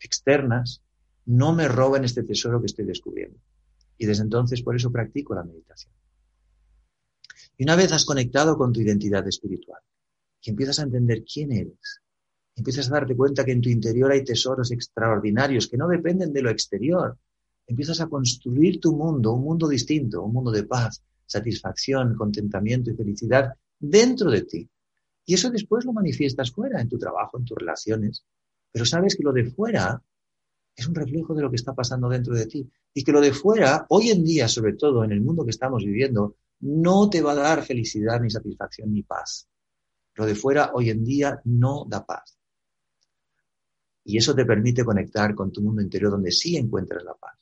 [0.00, 0.82] externas,
[1.26, 3.38] no me roben este tesoro que estoy descubriendo.
[3.98, 5.92] Y desde entonces por eso practico la meditación.
[7.58, 9.82] Y una vez has conectado con tu identidad espiritual
[10.40, 12.00] y empiezas a entender quién eres,
[12.60, 16.42] empiezas a darte cuenta que en tu interior hay tesoros extraordinarios que no dependen de
[16.42, 17.16] lo exterior,
[17.66, 22.96] empiezas a construir tu mundo, un mundo distinto, un mundo de paz, satisfacción, contentamiento y
[22.96, 24.68] felicidad dentro de ti.
[25.24, 28.24] Y eso después lo manifiestas fuera, en tu trabajo, en tus relaciones.
[28.70, 30.02] Pero sabes que lo de fuera
[30.76, 32.70] es un reflejo de lo que está pasando dentro de ti.
[32.92, 35.82] Y que lo de fuera, hoy en día, sobre todo en el mundo que estamos
[35.82, 39.48] viviendo, no te va a dar felicidad, ni satisfacción, ni paz.
[40.14, 42.39] Lo de fuera hoy en día no da paz.
[44.10, 47.38] Y eso te permite conectar con tu mundo interior donde sí encuentras la paz.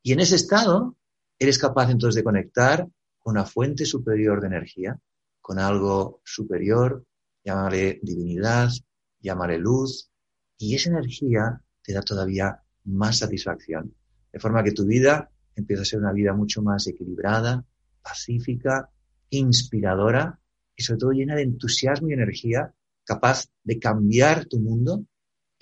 [0.00, 0.96] Y en ese estado
[1.36, 2.86] eres capaz entonces de conectar
[3.18, 4.96] con una fuente superior de energía,
[5.40, 7.04] con algo superior,
[7.44, 8.70] llámale divinidad,
[9.18, 10.08] llámale luz,
[10.56, 13.92] y esa energía te da todavía más satisfacción.
[14.32, 17.64] De forma que tu vida empieza a ser una vida mucho más equilibrada,
[18.02, 18.88] pacífica,
[19.30, 20.38] inspiradora
[20.76, 22.72] y sobre todo llena de entusiasmo y energía
[23.02, 25.04] capaz de cambiar tu mundo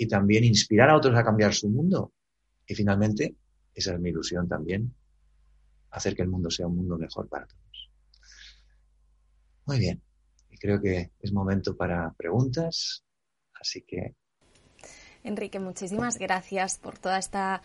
[0.02, 2.12] y también inspirar a otros a cambiar su mundo.
[2.66, 3.36] Y finalmente,
[3.72, 4.92] esa es mi ilusión también,
[5.90, 7.90] hacer que el mundo sea un mundo mejor para todos.
[9.64, 10.02] Muy bien,
[10.50, 13.04] y creo que es momento para preguntas,
[13.54, 14.16] así que...
[15.22, 17.62] Enrique, muchísimas gracias por toda esta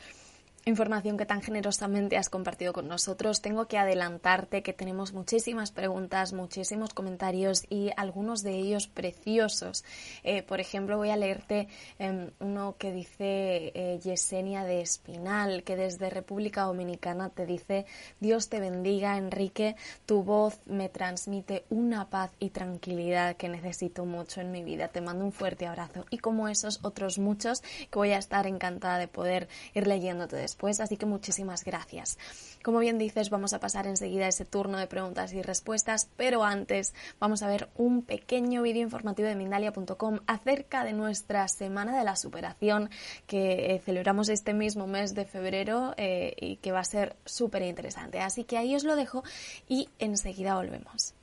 [0.68, 3.42] información que tan generosamente has compartido con nosotros.
[3.42, 9.86] Tengo que adelantarte que tenemos muchísimas preguntas, muchísimos comentarios y algunos de ellos preciosos.
[10.24, 15.78] Eh, por ejemplo, voy a leerte em, uno que dice eh, Yesenia de Espinal, que
[15.78, 17.86] desde República Dominicana te dice,
[18.20, 24.42] Dios te bendiga, Enrique, tu voz me transmite una paz y tranquilidad que necesito mucho
[24.42, 24.90] en mi vida.
[24.90, 29.00] Te mando un fuerte abrazo y como esos otros muchos que voy a estar encantada
[29.00, 32.18] de poder ir leyéndote después pues así que muchísimas gracias.
[32.64, 36.44] Como bien dices, vamos a pasar enseguida a ese turno de preguntas y respuestas, pero
[36.44, 42.04] antes vamos a ver un pequeño vídeo informativo de Mindalia.com acerca de nuestra Semana de
[42.04, 42.90] la Superación
[43.26, 47.62] que eh, celebramos este mismo mes de febrero eh, y que va a ser súper
[47.62, 48.20] interesante.
[48.20, 49.24] Así que ahí os lo dejo
[49.68, 51.14] y enseguida volvemos.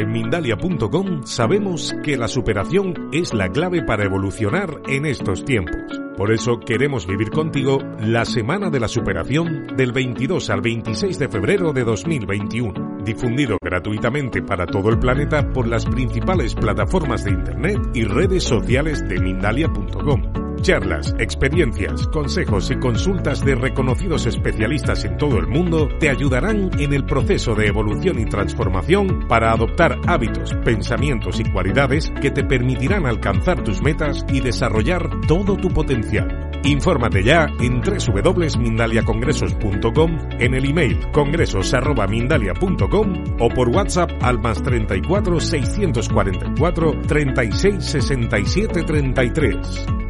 [0.00, 5.76] En Mindalia.com sabemos que la superación es la clave para evolucionar en estos tiempos.
[6.16, 11.28] Por eso queremos vivir contigo la Semana de la Superación del 22 al 26 de
[11.28, 17.78] febrero de 2021, difundido gratuitamente para todo el planeta por las principales plataformas de Internet
[17.92, 20.49] y redes sociales de Mindalia.com.
[20.62, 26.92] Charlas, experiencias, consejos y consultas de reconocidos especialistas en todo el mundo te ayudarán en
[26.92, 33.06] el proceso de evolución y transformación para adoptar hábitos, pensamientos y cualidades que te permitirán
[33.06, 36.50] alcanzar tus metas y desarrollar todo tu potencial.
[36.64, 47.00] Infórmate ya en www.mindaliacongresos.com, en el email congresos.mindalia.com o por WhatsApp al más 34 644
[47.06, 50.09] 36 67 33.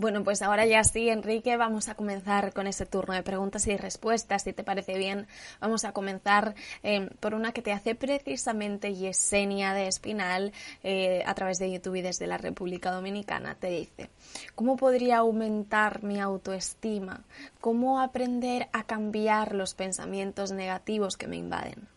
[0.00, 3.76] Bueno, pues ahora ya sí, Enrique, vamos a comenzar con ese turno de preguntas y
[3.76, 4.44] respuestas.
[4.44, 5.26] Si te parece bien,
[5.60, 11.34] vamos a comenzar eh, por una que te hace precisamente Yesenia de Espinal eh, a
[11.34, 13.56] través de YouTube y desde la República Dominicana.
[13.56, 14.08] Te dice,
[14.54, 17.22] ¿cómo podría aumentar mi autoestima?
[17.60, 21.88] ¿Cómo aprender a cambiar los pensamientos negativos que me invaden?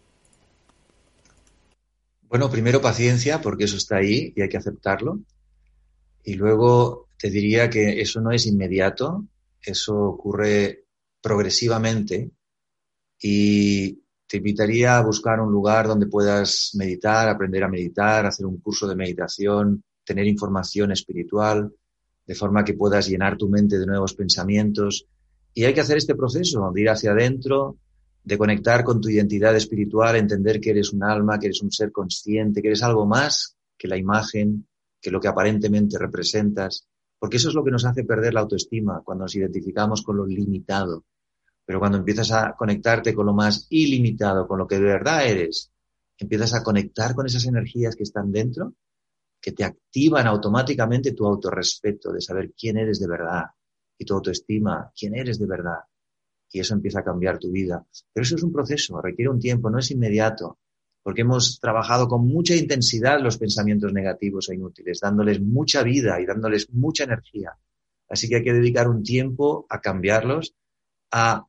[2.28, 5.20] Bueno, primero paciencia, porque eso está ahí y hay que aceptarlo.
[6.26, 9.26] Y luego te diría que eso no es inmediato,
[9.62, 10.88] eso ocurre
[11.22, 12.32] progresivamente
[13.18, 13.94] y
[14.28, 18.90] te invitaría a buscar un lugar donde puedas meditar, aprender a meditar, hacer un curso
[18.90, 21.72] de meditación, tener información espiritual,
[22.28, 25.08] de forma que puedas llenar tu mente de nuevos pensamientos.
[25.54, 27.78] Y hay que hacer este proceso, de ir hacia adentro,
[28.22, 31.94] de conectar con tu identidad espiritual, entender que eres un alma, que eres un ser
[31.94, 34.68] consciente, que eres algo más que la imagen,
[35.00, 36.90] que lo que aparentemente representas,
[37.24, 40.26] porque eso es lo que nos hace perder la autoestima cuando nos identificamos con lo
[40.26, 41.06] limitado.
[41.66, 45.72] Pero cuando empiezas a conectarte con lo más ilimitado, con lo que de verdad eres,
[46.18, 48.74] empiezas a conectar con esas energías que están dentro,
[49.40, 53.46] que te activan automáticamente tu autorrespeto de saber quién eres de verdad
[53.98, 55.80] y tu autoestima, quién eres de verdad.
[56.52, 57.86] Y eso empieza a cambiar tu vida.
[58.12, 60.58] Pero eso es un proceso, requiere un tiempo, no es inmediato
[61.04, 66.26] porque hemos trabajado con mucha intensidad los pensamientos negativos e inútiles, dándoles mucha vida y
[66.26, 67.52] dándoles mucha energía.
[68.08, 70.56] Así que hay que dedicar un tiempo a cambiarlos,
[71.12, 71.46] a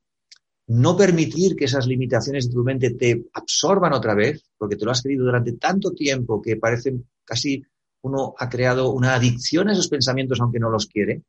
[0.67, 4.91] no permitir que esas limitaciones de tu mente te absorban otra vez, porque te lo
[4.91, 7.63] has querido durante tanto tiempo que parece casi
[8.03, 11.23] uno ha creado una adicción a esos pensamientos aunque no los quiere.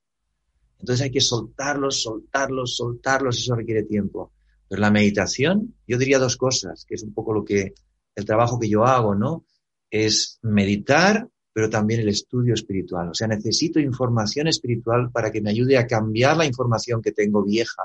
[0.80, 4.32] Entonces hay que soltarlos, soltarlos, soltarlos, eso requiere tiempo.
[4.68, 7.74] Pero la meditación, yo diría dos cosas, que es un poco lo que
[8.16, 9.46] el trabajo que yo hago, ¿no?
[9.90, 13.10] Es meditar, pero también el estudio espiritual.
[13.10, 17.44] O sea, necesito información espiritual para que me ayude a cambiar la información que tengo
[17.44, 17.84] vieja,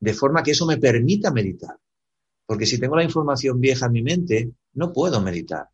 [0.00, 1.76] de forma que eso me permita meditar.
[2.46, 5.68] Porque si tengo la información vieja en mi mente, no puedo meditar.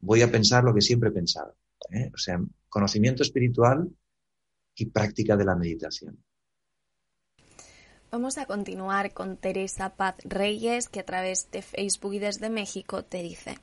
[0.00, 1.56] Voy a pensar lo que siempre he pensado.
[1.90, 2.10] ¿eh?
[2.14, 3.88] O sea, conocimiento espiritual
[4.76, 6.22] y práctica de la meditación.
[8.12, 13.04] Vamos a continuar con Teresa Paz Reyes, que a través de Facebook y desde México
[13.04, 13.58] te dice,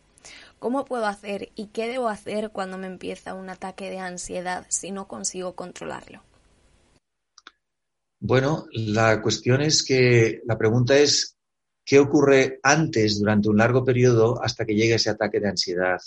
[0.58, 4.92] ¿cómo puedo hacer y qué debo hacer cuando me empieza un ataque de ansiedad si
[4.92, 6.24] no consigo controlarlo?
[8.22, 11.36] Bueno, la cuestión es que la pregunta es,
[11.84, 16.00] ¿qué ocurre antes durante un largo periodo hasta que llegue ese ataque de ansiedad?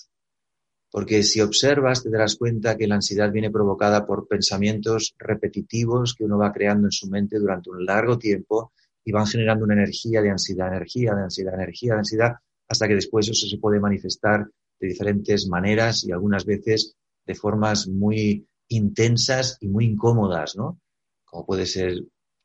[0.90, 6.24] Porque si observas, te darás cuenta que la ansiedad viene provocada por pensamientos repetitivos que
[6.24, 8.72] uno va creando en su mente durante un largo tiempo
[9.04, 12.32] y van generando una energía de ansiedad, energía, de ansiedad, energía, de ansiedad,
[12.68, 14.46] hasta que después eso se puede manifestar
[14.80, 20.80] de diferentes maneras y algunas veces de formas muy intensas y muy incómodas, ¿no?
[21.24, 21.94] Como puede ser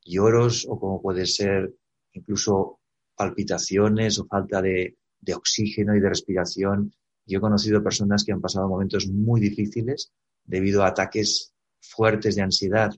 [0.04, 1.72] lloros o como puede ser
[2.12, 2.78] incluso
[3.16, 6.92] palpitaciones o falta de, de oxígeno y de respiración.
[7.26, 10.12] Yo he conocido personas que han pasado momentos muy difíciles
[10.44, 12.94] debido a ataques fuertes de ansiedad.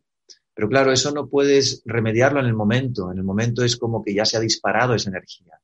[0.55, 3.11] Pero claro, eso no puedes remediarlo en el momento.
[3.11, 5.59] En el momento es como que ya se ha disparado esa energía.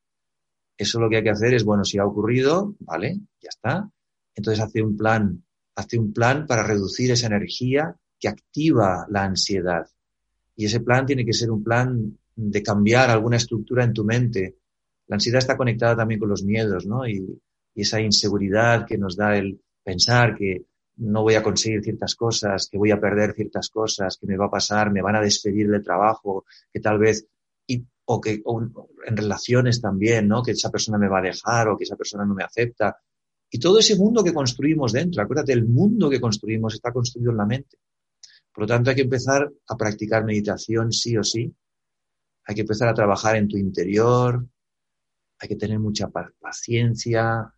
[0.76, 3.90] Eso lo que hay que hacer es, bueno, si ha ocurrido, vale, ya está.
[4.34, 5.44] Entonces hace un plan,
[5.76, 9.86] hace un plan para reducir esa energía que activa la ansiedad.
[10.56, 14.56] Y ese plan tiene que ser un plan de cambiar alguna estructura en tu mente.
[15.06, 17.02] La ansiedad está conectada también con los miedos, ¿no?
[17.74, 22.68] Y esa inseguridad que nos da el pensar que no voy a conseguir ciertas cosas,
[22.70, 25.68] que voy a perder ciertas cosas, que me va a pasar, me van a despedir
[25.68, 27.26] del trabajo, que tal vez,
[27.66, 28.42] y, o que
[29.06, 30.42] en relaciones también, ¿no?
[30.42, 32.96] Que esa persona me va a dejar o que esa persona no me acepta.
[33.50, 37.36] Y todo ese mundo que construimos dentro, acuérdate, el mundo que construimos está construido en
[37.38, 37.78] la mente.
[38.52, 41.52] Por lo tanto, hay que empezar a practicar meditación sí o sí.
[42.46, 44.46] Hay que empezar a trabajar en tu interior.
[45.40, 47.53] Hay que tener mucha paciencia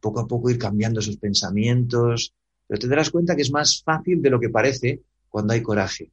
[0.00, 2.34] poco a poco ir cambiando esos pensamientos,
[2.66, 6.10] pero te darás cuenta que es más fácil de lo que parece cuando hay coraje.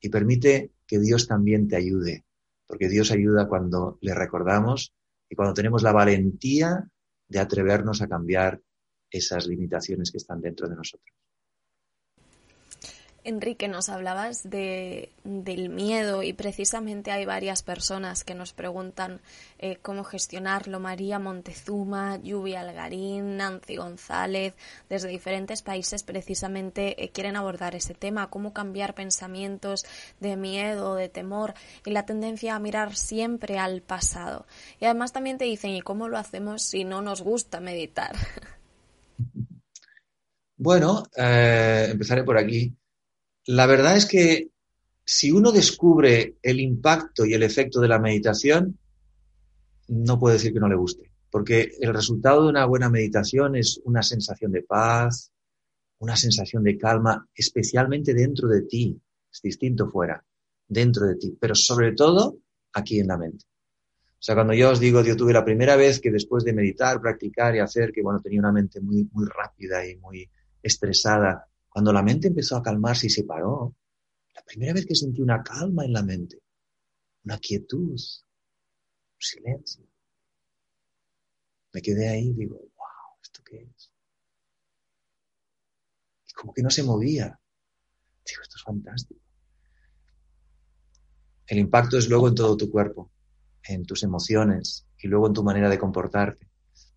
[0.00, 2.24] Y permite que Dios también te ayude,
[2.66, 4.92] porque Dios ayuda cuando le recordamos
[5.28, 6.88] y cuando tenemos la valentía
[7.28, 8.60] de atrevernos a cambiar
[9.10, 11.14] esas limitaciones que están dentro de nosotros.
[13.24, 19.20] Enrique, nos hablabas de, del miedo y precisamente hay varias personas que nos preguntan
[19.58, 20.80] eh, cómo gestionarlo.
[20.80, 24.54] María Montezuma, Lluvia Algarín, Nancy González,
[24.88, 29.86] desde diferentes países precisamente eh, quieren abordar ese tema, cómo cambiar pensamientos
[30.18, 31.54] de miedo, de temor
[31.84, 34.46] y la tendencia a mirar siempre al pasado.
[34.80, 38.16] Y además también te dicen, ¿y cómo lo hacemos si no nos gusta meditar?
[40.56, 42.72] Bueno, eh, empezaré por aquí.
[43.46, 44.50] La verdad es que
[45.04, 48.78] si uno descubre el impacto y el efecto de la meditación,
[49.88, 53.80] no puede decir que no le guste, porque el resultado de una buena meditación es
[53.84, 55.32] una sensación de paz,
[55.98, 59.00] una sensación de calma, especialmente dentro de ti,
[59.32, 60.24] es distinto fuera,
[60.68, 62.38] dentro de ti, pero sobre todo
[62.72, 63.44] aquí en la mente.
[64.12, 67.00] O sea, cuando yo os digo, yo tuve la primera vez que después de meditar,
[67.00, 70.30] practicar y hacer, que bueno, tenía una mente muy, muy rápida y muy
[70.62, 73.74] estresada, cuando la mente empezó a calmarse y se paró,
[74.34, 76.38] la primera vez que sentí una calma en la mente,
[77.24, 79.84] una quietud, un silencio.
[81.72, 83.90] Me quedé ahí y digo, wow, ¿esto qué es?
[86.28, 87.40] Y como que no se movía.
[88.26, 89.20] Digo, esto es fantástico.
[91.46, 93.10] El impacto es luego en todo tu cuerpo,
[93.62, 96.51] en tus emociones y luego en tu manera de comportarte.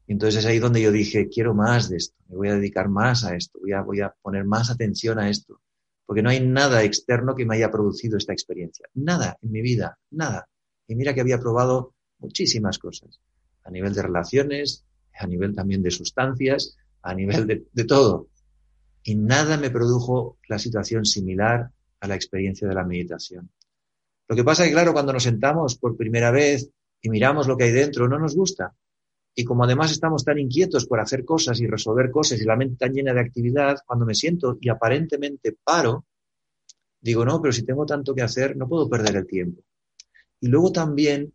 [0.07, 3.23] Entonces es ahí donde yo dije, quiero más de esto, me voy a dedicar más
[3.23, 5.61] a esto, voy a, voy a poner más atención a esto,
[6.05, 8.87] porque no hay nada externo que me haya producido esta experiencia.
[8.93, 10.47] Nada en mi vida, nada.
[10.87, 13.19] Y mira que había probado muchísimas cosas,
[13.63, 14.85] a nivel de relaciones,
[15.17, 18.29] a nivel también de sustancias, a nivel de, de todo.
[19.03, 23.49] Y nada me produjo la situación similar a la experiencia de la meditación.
[24.27, 26.69] Lo que pasa es que, claro, cuando nos sentamos por primera vez
[27.01, 28.73] y miramos lo que hay dentro, no nos gusta.
[29.35, 32.77] Y como además estamos tan inquietos por hacer cosas y resolver cosas y la mente
[32.77, 36.05] tan llena de actividad, cuando me siento y aparentemente paro,
[37.01, 39.61] digo, no, pero si tengo tanto que hacer, no puedo perder el tiempo.
[40.39, 41.33] Y luego también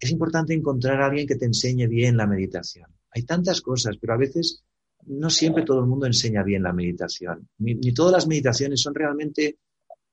[0.00, 2.86] es importante encontrar a alguien que te enseñe bien la meditación.
[3.10, 4.64] Hay tantas cosas, pero a veces
[5.06, 7.48] no siempre todo el mundo enseña bien la meditación.
[7.58, 9.58] Ni, ni todas las meditaciones son realmente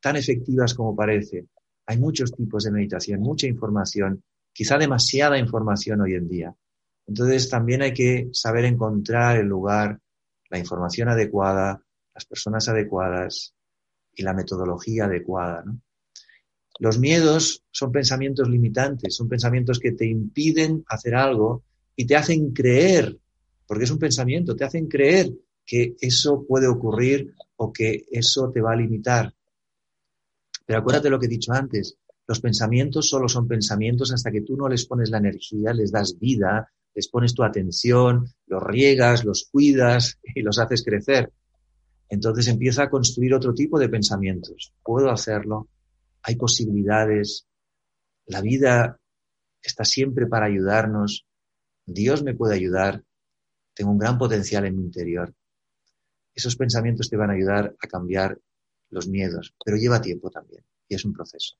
[0.01, 1.45] tan efectivas como parece.
[1.85, 6.55] Hay muchos tipos de meditación, mucha información, quizá demasiada información hoy en día.
[7.07, 9.99] Entonces también hay que saber encontrar el lugar,
[10.49, 11.81] la información adecuada,
[12.13, 13.53] las personas adecuadas
[14.13, 15.63] y la metodología adecuada.
[16.79, 21.63] Los miedos son pensamientos limitantes, son pensamientos que te impiden hacer algo
[21.95, 23.17] y te hacen creer,
[23.65, 25.31] porque es un pensamiento, te hacen creer
[25.65, 29.33] que eso puede ocurrir o que eso te va a limitar.
[30.65, 31.97] Pero acuérdate lo que he dicho antes,
[32.27, 36.17] los pensamientos solo son pensamientos hasta que tú no les pones la energía, les das
[36.19, 41.31] vida, les pones tu atención, los riegas, los cuidas y los haces crecer.
[42.09, 44.73] Entonces empieza a construir otro tipo de pensamientos.
[44.83, 45.67] Puedo hacerlo,
[46.21, 47.47] hay posibilidades,
[48.25, 48.99] la vida
[49.61, 51.25] está siempre para ayudarnos,
[51.85, 53.03] Dios me puede ayudar,
[53.73, 55.33] tengo un gran potencial en mi interior.
[56.33, 58.39] Esos pensamientos te van a ayudar a cambiar
[58.89, 61.57] los miedos, pero lleva tiempo también y es un proceso.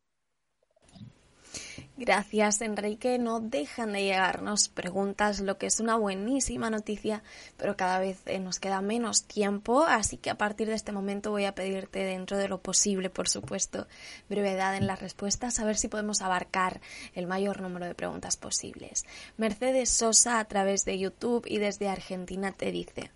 [1.98, 3.18] Gracias, Enrique.
[3.18, 7.24] No dejan de llegarnos preguntas, lo que es una buenísima noticia,
[7.56, 11.32] pero cada vez eh, nos queda menos tiempo, así que a partir de este momento
[11.32, 13.88] voy a pedirte, dentro de lo posible, por supuesto,
[14.28, 16.82] brevedad en las respuestas, a ver si podemos abarcar
[17.14, 19.06] el mayor número de preguntas posibles.
[19.38, 23.10] Mercedes Sosa, a través de YouTube y desde Argentina, te dice.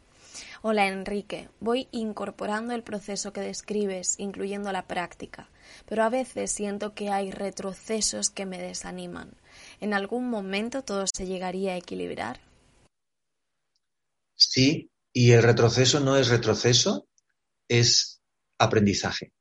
[0.61, 5.49] Hola Enrique, voy incorporando el proceso que describes, incluyendo la práctica
[5.85, 9.31] pero a veces siento que hay retrocesos que me desaniman.
[9.79, 12.39] ¿En algún momento todo se llegaría a equilibrar?
[14.35, 17.07] Sí, y el retroceso no es retroceso,
[17.67, 18.21] es
[18.57, 19.33] aprendizaje.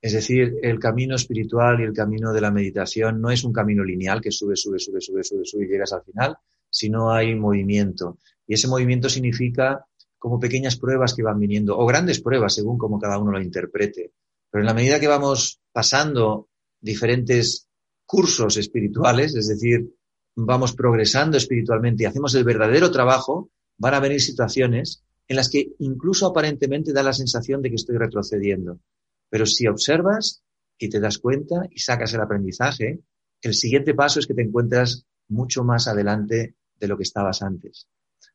[0.00, 3.82] Es decir, el camino espiritual y el camino de la meditación no es un camino
[3.82, 6.36] lineal que sube, sube, sube, sube, sube, sube y llegas al final,
[6.70, 8.18] sino hay movimiento.
[8.48, 9.86] Y ese movimiento significa
[10.18, 14.12] como pequeñas pruebas que van viniendo, o grandes pruebas, según como cada uno lo interprete.
[14.50, 16.48] Pero en la medida que vamos pasando
[16.80, 17.68] diferentes
[18.04, 19.94] cursos espirituales, es decir,
[20.34, 25.72] vamos progresando espiritualmente y hacemos el verdadero trabajo, van a venir situaciones en las que
[25.78, 28.80] incluso aparentemente da la sensación de que estoy retrocediendo.
[29.28, 30.42] Pero si observas
[30.78, 33.00] y te das cuenta y sacas el aprendizaje,
[33.42, 37.86] el siguiente paso es que te encuentras mucho más adelante de lo que estabas antes.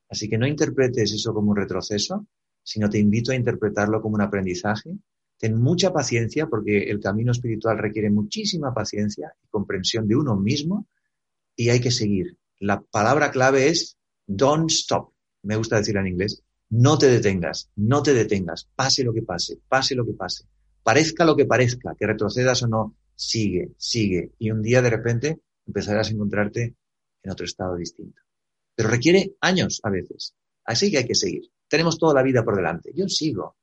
[0.09, 2.27] Así que no interpretes eso como un retroceso,
[2.61, 4.97] sino te invito a interpretarlo como un aprendizaje
[5.43, 10.87] Ten mucha paciencia porque el camino espiritual requiere muchísima paciencia y comprensión de uno mismo
[11.53, 12.37] y hay que seguir.
[12.59, 15.11] La palabra clave es don't stop.
[15.41, 16.41] Me gusta decirlo en inglés.
[16.69, 18.69] No te detengas, no te detengas.
[18.73, 20.45] Pase lo que pase, pase lo que pase.
[20.81, 24.31] Parezca lo que parezca, que retrocedas o no, sigue, sigue.
[24.39, 26.75] Y un día de repente empezarás a encontrarte
[27.21, 28.21] en otro estado distinto.
[28.75, 30.35] Pero requiere años a veces.
[30.65, 31.49] Así que hay que seguir.
[31.67, 32.91] Tenemos toda la vida por delante.
[32.95, 33.55] Yo sigo.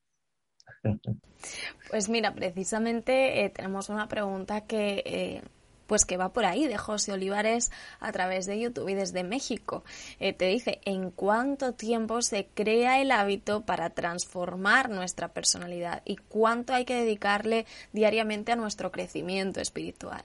[1.91, 5.43] Pues mira, precisamente eh, tenemos una pregunta que, eh,
[5.87, 9.85] pues que va por ahí de José Olivares a través de YouTube y desde México.
[10.21, 16.17] Eh, te dice, ¿en cuánto tiempo se crea el hábito para transformar nuestra personalidad y
[16.17, 20.23] cuánto hay que dedicarle diariamente a nuestro crecimiento espiritual?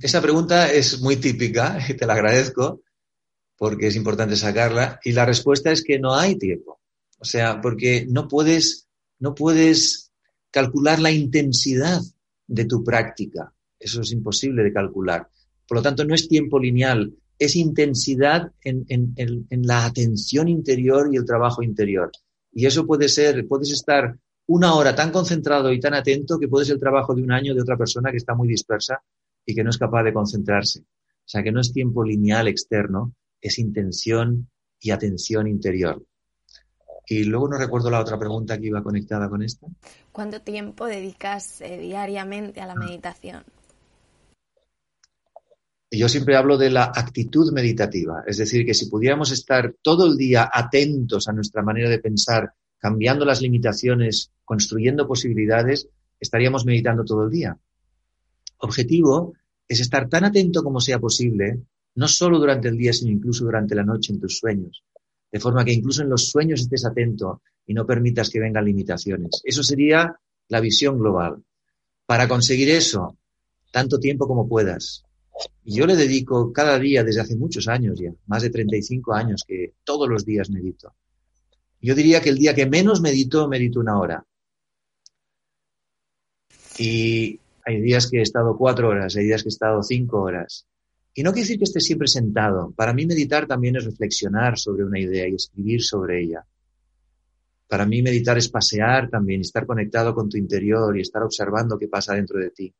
[0.00, 2.80] Esa pregunta es muy típica y te la agradezco
[3.56, 6.80] porque es importante sacarla y la respuesta es que no hay tiempo.
[7.18, 8.88] O sea, porque no puedes,
[9.20, 10.10] no puedes
[10.50, 12.00] calcular la intensidad
[12.46, 13.52] de tu práctica.
[13.78, 15.28] Eso es imposible de calcular.
[15.66, 19.14] Por lo tanto, no es tiempo lineal, es intensidad en,
[19.64, 22.10] la atención interior y el trabajo interior.
[22.52, 26.66] Y eso puede ser, puedes estar una hora tan concentrado y tan atento que puede
[26.66, 29.02] ser el trabajo de un año de otra persona que está muy dispersa
[29.46, 30.80] y que no es capaz de concentrarse.
[30.80, 34.48] O sea, que no es tiempo lineal externo, es intención
[34.80, 36.02] y atención interior.
[37.06, 39.66] Y luego no recuerdo la otra pregunta que iba conectada con esta.
[40.12, 42.76] ¿Cuánto tiempo dedicas eh, diariamente a la ah.
[42.76, 43.42] meditación?
[45.90, 50.16] Yo siempre hablo de la actitud meditativa, es decir, que si pudiéramos estar todo el
[50.16, 55.88] día atentos a nuestra manera de pensar, cambiando las limitaciones, construyendo posibilidades,
[56.18, 57.58] estaríamos meditando todo el día.
[58.56, 59.34] Objetivo
[59.68, 61.60] es estar tan atento como sea posible,
[61.94, 64.82] no solo durante el día, sino incluso durante la noche en tus sueños
[65.32, 69.40] de forma que incluso en los sueños estés atento y no permitas que vengan limitaciones.
[69.42, 70.14] Eso sería
[70.48, 71.42] la visión global.
[72.04, 73.16] Para conseguir eso,
[73.70, 75.04] tanto tiempo como puedas.
[75.64, 79.72] yo le dedico cada día desde hace muchos años ya, más de 35 años que
[79.84, 80.94] todos los días medito.
[81.80, 84.24] Yo diría que el día que menos medito, medito una hora.
[86.78, 90.66] Y hay días que he estado cuatro horas, hay días que he estado cinco horas.
[91.14, 92.72] Y no quiere decir que esté siempre sentado.
[92.72, 96.46] Para mí meditar también es reflexionar sobre una idea y escribir sobre ella.
[97.68, 101.88] Para mí meditar es pasear también, estar conectado con tu interior y estar observando qué
[101.88, 102.74] pasa dentro de ti.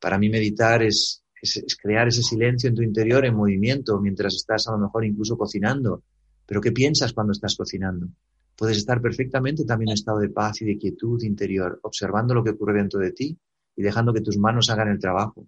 [0.00, 4.66] Para mí meditar es, es, crear ese silencio en tu interior en movimiento mientras estás
[4.68, 6.02] a lo mejor incluso cocinando.
[6.46, 8.08] Pero ¿qué piensas cuando estás cocinando?
[8.56, 12.50] Puedes estar perfectamente también en estado de paz y de quietud interior, observando lo que
[12.50, 13.36] ocurre dentro de ti
[13.76, 15.46] y dejando que tus manos hagan el trabajo.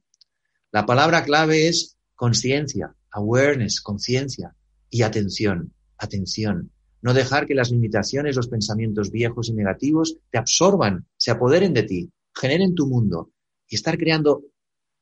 [0.73, 4.55] La palabra clave es conciencia, awareness, conciencia
[4.91, 6.71] y atención, atención.
[7.03, 11.83] No dejar que las limitaciones, los pensamientos viejos y negativos te absorban, se apoderen de
[11.83, 13.31] ti, generen tu mundo
[13.69, 14.43] y estar creando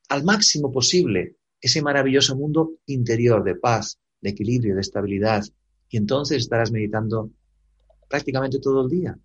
[0.09, 5.45] al máximo posible ese maravilloso mundo interior de paz, de equilibrio, de estabilidad.
[5.89, 7.31] Y entonces estarás meditando
[8.09, 9.17] prácticamente todo el día.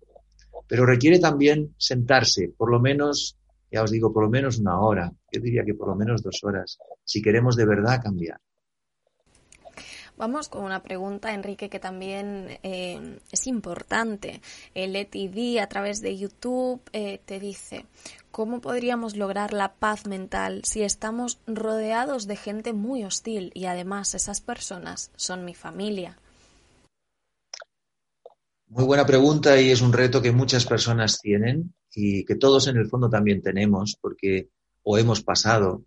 [0.68, 3.38] Pero requiere también sentarse, por lo menos
[3.70, 6.42] ya os digo, por lo menos una hora, yo diría que por lo menos dos
[6.42, 8.40] horas, si queremos de verdad cambiar.
[10.18, 14.40] Vamos con una pregunta, Enrique, que también eh, es importante.
[14.74, 17.86] El ETD a través de YouTube eh, te dice,
[18.32, 24.16] ¿cómo podríamos lograr la paz mental si estamos rodeados de gente muy hostil y además
[24.16, 26.18] esas personas son mi familia?
[28.66, 32.76] Muy buena pregunta y es un reto que muchas personas tienen y que todos en
[32.76, 34.48] el fondo también tenemos porque
[34.82, 35.84] o hemos pasado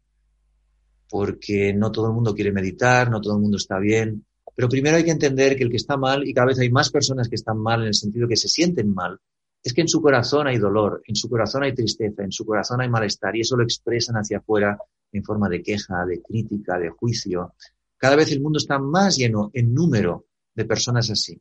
[1.09, 4.25] porque no todo el mundo quiere meditar, no todo el mundo está bien.
[4.55, 6.89] Pero primero hay que entender que el que está mal, y cada vez hay más
[6.89, 9.19] personas que están mal en el sentido que se sienten mal,
[9.63, 12.81] es que en su corazón hay dolor, en su corazón hay tristeza, en su corazón
[12.81, 14.77] hay malestar, y eso lo expresan hacia afuera
[15.11, 17.53] en forma de queja, de crítica, de juicio.
[17.97, 20.25] Cada vez el mundo está más lleno en número
[20.55, 21.39] de personas así.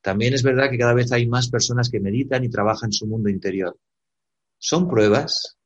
[0.00, 3.28] También es verdad que cada vez hay más personas que meditan y trabajan su mundo
[3.28, 3.78] interior.
[4.58, 5.56] Son pruebas,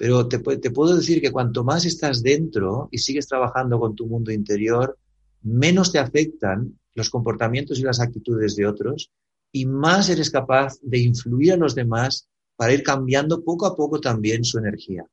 [0.00, 4.32] pero te, puedo decir que cuanto más estás dentro y sigues trabajando con tu mundo
[4.32, 4.98] interior,
[5.42, 9.12] menos te afectan los comportamientos y las actitudes de otros
[9.52, 14.00] y más eres capaz de influir a los demás para ir cambiando poco a poco
[14.00, 15.04] también su energía.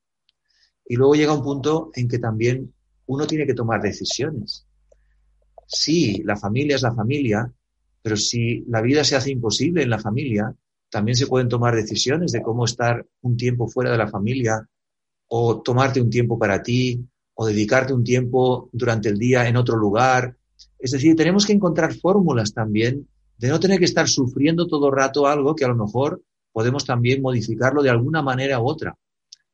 [0.87, 2.73] Y luego llega un punto en que también
[3.07, 4.67] uno tiene que tomar decisiones.
[5.67, 7.51] Sí, la familia es la familia,
[8.01, 10.55] pero si la vida se hace imposible en la familia,
[10.89, 14.65] también se pueden tomar decisiones de cómo estar un tiempo fuera de la familia
[15.27, 19.77] o tomarte un tiempo para ti, o dedicarte un tiempo durante el día en otro
[19.77, 20.35] lugar.
[20.79, 23.07] Es decir, tenemos que encontrar fórmulas también
[23.37, 26.21] de no tener que estar sufriendo todo el rato algo que a lo mejor
[26.51, 28.97] podemos también modificarlo de alguna manera u otra.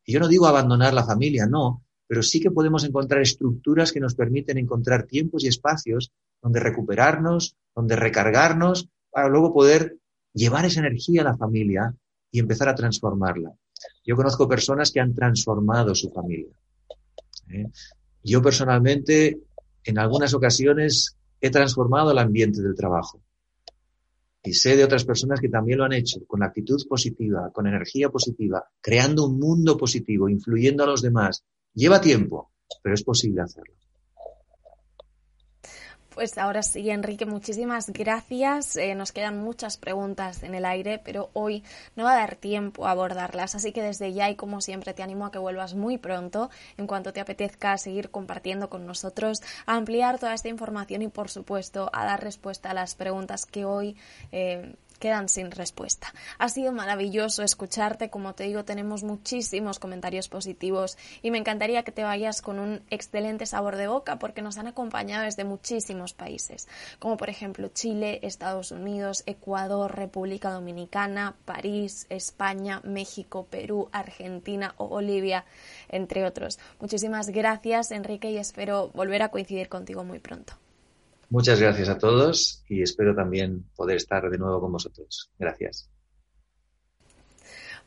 [0.05, 3.99] Y yo no digo abandonar la familia, no, pero sí que podemos encontrar estructuras que
[3.99, 6.11] nos permiten encontrar tiempos y espacios
[6.41, 9.97] donde recuperarnos, donde recargarnos, para luego poder
[10.33, 11.93] llevar esa energía a la familia
[12.31, 13.53] y empezar a transformarla.
[14.05, 16.53] Yo conozco personas que han transformado su familia.
[17.49, 17.67] ¿eh?
[18.23, 19.39] Yo personalmente,
[19.83, 23.21] en algunas ocasiones, he transformado el ambiente del trabajo.
[24.43, 28.09] Y sé de otras personas que también lo han hecho, con actitud positiva, con energía
[28.09, 31.43] positiva, creando un mundo positivo, influyendo a los demás.
[31.73, 33.75] Lleva tiempo, pero es posible hacerlo.
[36.13, 38.75] Pues ahora sí, Enrique, muchísimas gracias.
[38.75, 41.63] Eh, nos quedan muchas preguntas en el aire, pero hoy
[41.95, 43.55] no va a dar tiempo a abordarlas.
[43.55, 46.85] Así que desde ya y como siempre te animo a que vuelvas muy pronto, en
[46.85, 51.89] cuanto te apetezca seguir compartiendo con nosotros, a ampliar toda esta información y, por supuesto,
[51.93, 53.97] a dar respuesta a las preguntas que hoy
[54.31, 56.13] eh, quedan sin respuesta.
[56.37, 61.91] Ha sido maravilloso escucharte, como te digo, tenemos muchísimos comentarios positivos y me encantaría que
[61.91, 66.69] te vayas con un excelente sabor de boca porque nos han acompañado desde muchísimos países,
[66.99, 74.87] como por ejemplo Chile, Estados Unidos, Ecuador, República Dominicana, París, España, México, Perú, Argentina o
[74.87, 75.43] Bolivia,
[75.89, 76.59] entre otros.
[76.79, 80.62] Muchísimas gracias, Enrique, y espero volver a coincidir contigo muy pronto.
[81.33, 85.31] Muchas gracias a todos y espero también poder estar de nuevo con vosotros.
[85.39, 85.89] Gracias.